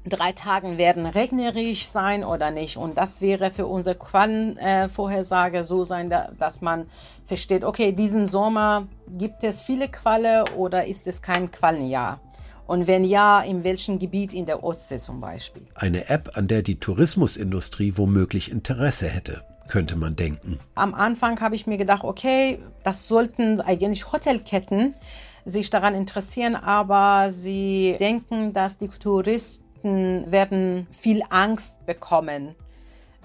drei 0.04 0.32
Tagen 0.32 0.76
werden 0.76 1.06
regnerisch 1.06 1.88
sein 1.88 2.22
oder 2.22 2.50
nicht. 2.50 2.76
Und 2.76 2.98
das 2.98 3.22
wäre 3.22 3.50
für 3.50 3.66
unsere 3.66 3.96
Quallenvorhersage 3.96 5.64
so 5.64 5.84
sein, 5.84 6.14
dass 6.38 6.60
man 6.60 6.86
versteht, 7.24 7.64
okay, 7.64 7.92
diesen 7.92 8.26
Sommer 8.26 8.88
gibt 9.08 9.42
es 9.42 9.62
viele 9.62 9.88
Qualle 9.88 10.44
oder 10.54 10.86
ist 10.86 11.06
es 11.06 11.22
kein 11.22 11.50
Quallenjahr? 11.50 12.20
Und 12.66 12.86
wenn 12.86 13.04
ja, 13.04 13.40
in 13.40 13.64
welchem 13.64 13.98
Gebiet 13.98 14.34
in 14.34 14.44
der 14.44 14.62
Ostsee 14.62 14.98
zum 14.98 15.18
Beispiel? 15.18 15.62
Eine 15.76 16.10
App, 16.10 16.36
an 16.36 16.46
der 16.46 16.60
die 16.60 16.78
Tourismusindustrie 16.78 17.94
womöglich 17.96 18.50
Interesse 18.50 19.08
hätte 19.08 19.49
könnte 19.70 19.96
man 19.96 20.16
denken. 20.16 20.58
Am 20.74 20.92
Anfang 20.94 21.40
habe 21.40 21.54
ich 21.54 21.66
mir 21.66 21.78
gedacht, 21.78 22.04
okay, 22.04 22.58
das 22.84 23.08
sollten 23.08 23.60
eigentlich 23.60 24.12
Hotelketten 24.12 24.94
sich 25.46 25.70
daran 25.70 25.94
interessieren, 25.94 26.56
aber 26.56 27.30
sie 27.30 27.96
denken, 27.98 28.52
dass 28.52 28.76
die 28.76 28.88
Touristen 28.88 30.30
werden 30.30 30.86
viel 30.90 31.22
Angst 31.30 31.86
bekommen. 31.86 32.54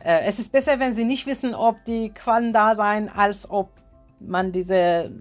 Äh, 0.02 0.22
es 0.26 0.40
ist 0.40 0.52
besser, 0.52 0.80
wenn 0.80 0.94
sie 0.94 1.04
nicht 1.04 1.26
wissen, 1.26 1.54
ob 1.54 1.84
die 1.86 2.10
Quallen 2.10 2.54
da 2.54 2.76
sein, 2.76 3.10
als 3.10 3.50
ob 3.50 3.72
man 4.20 4.52
diese 4.52 5.12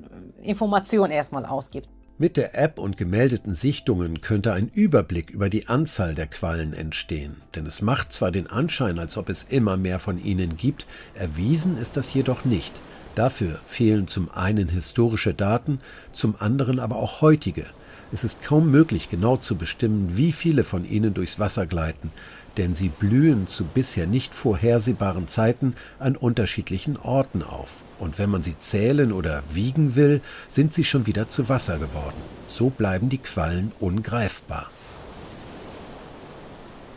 Information 0.42 1.10
erstmal 1.10 1.46
ausgibt. 1.46 1.88
Mit 2.16 2.36
der 2.36 2.56
App 2.56 2.78
und 2.78 2.96
gemeldeten 2.96 3.54
Sichtungen 3.54 4.20
könnte 4.20 4.52
ein 4.52 4.68
Überblick 4.68 5.30
über 5.30 5.50
die 5.50 5.66
Anzahl 5.66 6.14
der 6.14 6.28
Quallen 6.28 6.72
entstehen, 6.72 7.42
denn 7.56 7.66
es 7.66 7.82
macht 7.82 8.12
zwar 8.12 8.30
den 8.30 8.46
Anschein, 8.46 9.00
als 9.00 9.16
ob 9.16 9.28
es 9.28 9.42
immer 9.42 9.76
mehr 9.76 9.98
von 9.98 10.22
ihnen 10.22 10.56
gibt, 10.56 10.86
erwiesen 11.14 11.76
ist 11.76 11.96
das 11.96 12.14
jedoch 12.14 12.44
nicht. 12.44 12.72
Dafür 13.16 13.58
fehlen 13.64 14.06
zum 14.06 14.30
einen 14.30 14.68
historische 14.68 15.34
Daten, 15.34 15.80
zum 16.12 16.36
anderen 16.38 16.78
aber 16.78 16.96
auch 16.96 17.20
heutige. 17.20 17.66
Es 18.14 18.22
ist 18.22 18.44
kaum 18.44 18.70
möglich, 18.70 19.08
genau 19.10 19.36
zu 19.36 19.56
bestimmen, 19.56 20.16
wie 20.16 20.30
viele 20.30 20.62
von 20.62 20.88
ihnen 20.88 21.14
durchs 21.14 21.40
Wasser 21.40 21.66
gleiten, 21.66 22.12
denn 22.56 22.72
sie 22.72 22.88
blühen 22.88 23.48
zu 23.48 23.64
bisher 23.64 24.06
nicht 24.06 24.36
vorhersehbaren 24.36 25.26
Zeiten 25.26 25.74
an 25.98 26.14
unterschiedlichen 26.14 26.96
Orten 26.96 27.42
auf. 27.42 27.82
Und 27.98 28.20
wenn 28.20 28.30
man 28.30 28.40
sie 28.40 28.56
zählen 28.56 29.12
oder 29.12 29.42
wiegen 29.52 29.96
will, 29.96 30.20
sind 30.46 30.72
sie 30.72 30.84
schon 30.84 31.08
wieder 31.08 31.28
zu 31.28 31.48
Wasser 31.48 31.78
geworden. 31.78 32.14
So 32.46 32.70
bleiben 32.70 33.08
die 33.08 33.18
Quallen 33.18 33.72
ungreifbar. 33.80 34.70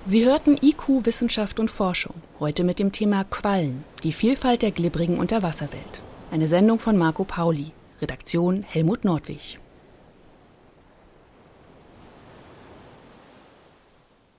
Sie 0.06 0.24
hörten 0.24 0.60
IQ 0.62 1.04
Wissenschaft 1.04 1.60
und 1.60 1.72
Forschung, 1.72 2.14
heute 2.40 2.64
mit 2.64 2.78
dem 2.78 2.92
Thema 2.92 3.24
Quallen, 3.24 3.84
die 4.04 4.14
Vielfalt 4.14 4.62
der 4.62 4.70
glibbrigen 4.70 5.18
Unterwasserwelt. 5.18 6.04
Eine 6.30 6.48
Sendung 6.48 6.78
von 6.78 6.96
Marco 6.96 7.24
Pauli, 7.24 7.72
Redaktion 8.04 8.62
Helmut 8.62 9.04
Nordwig. 9.04 9.58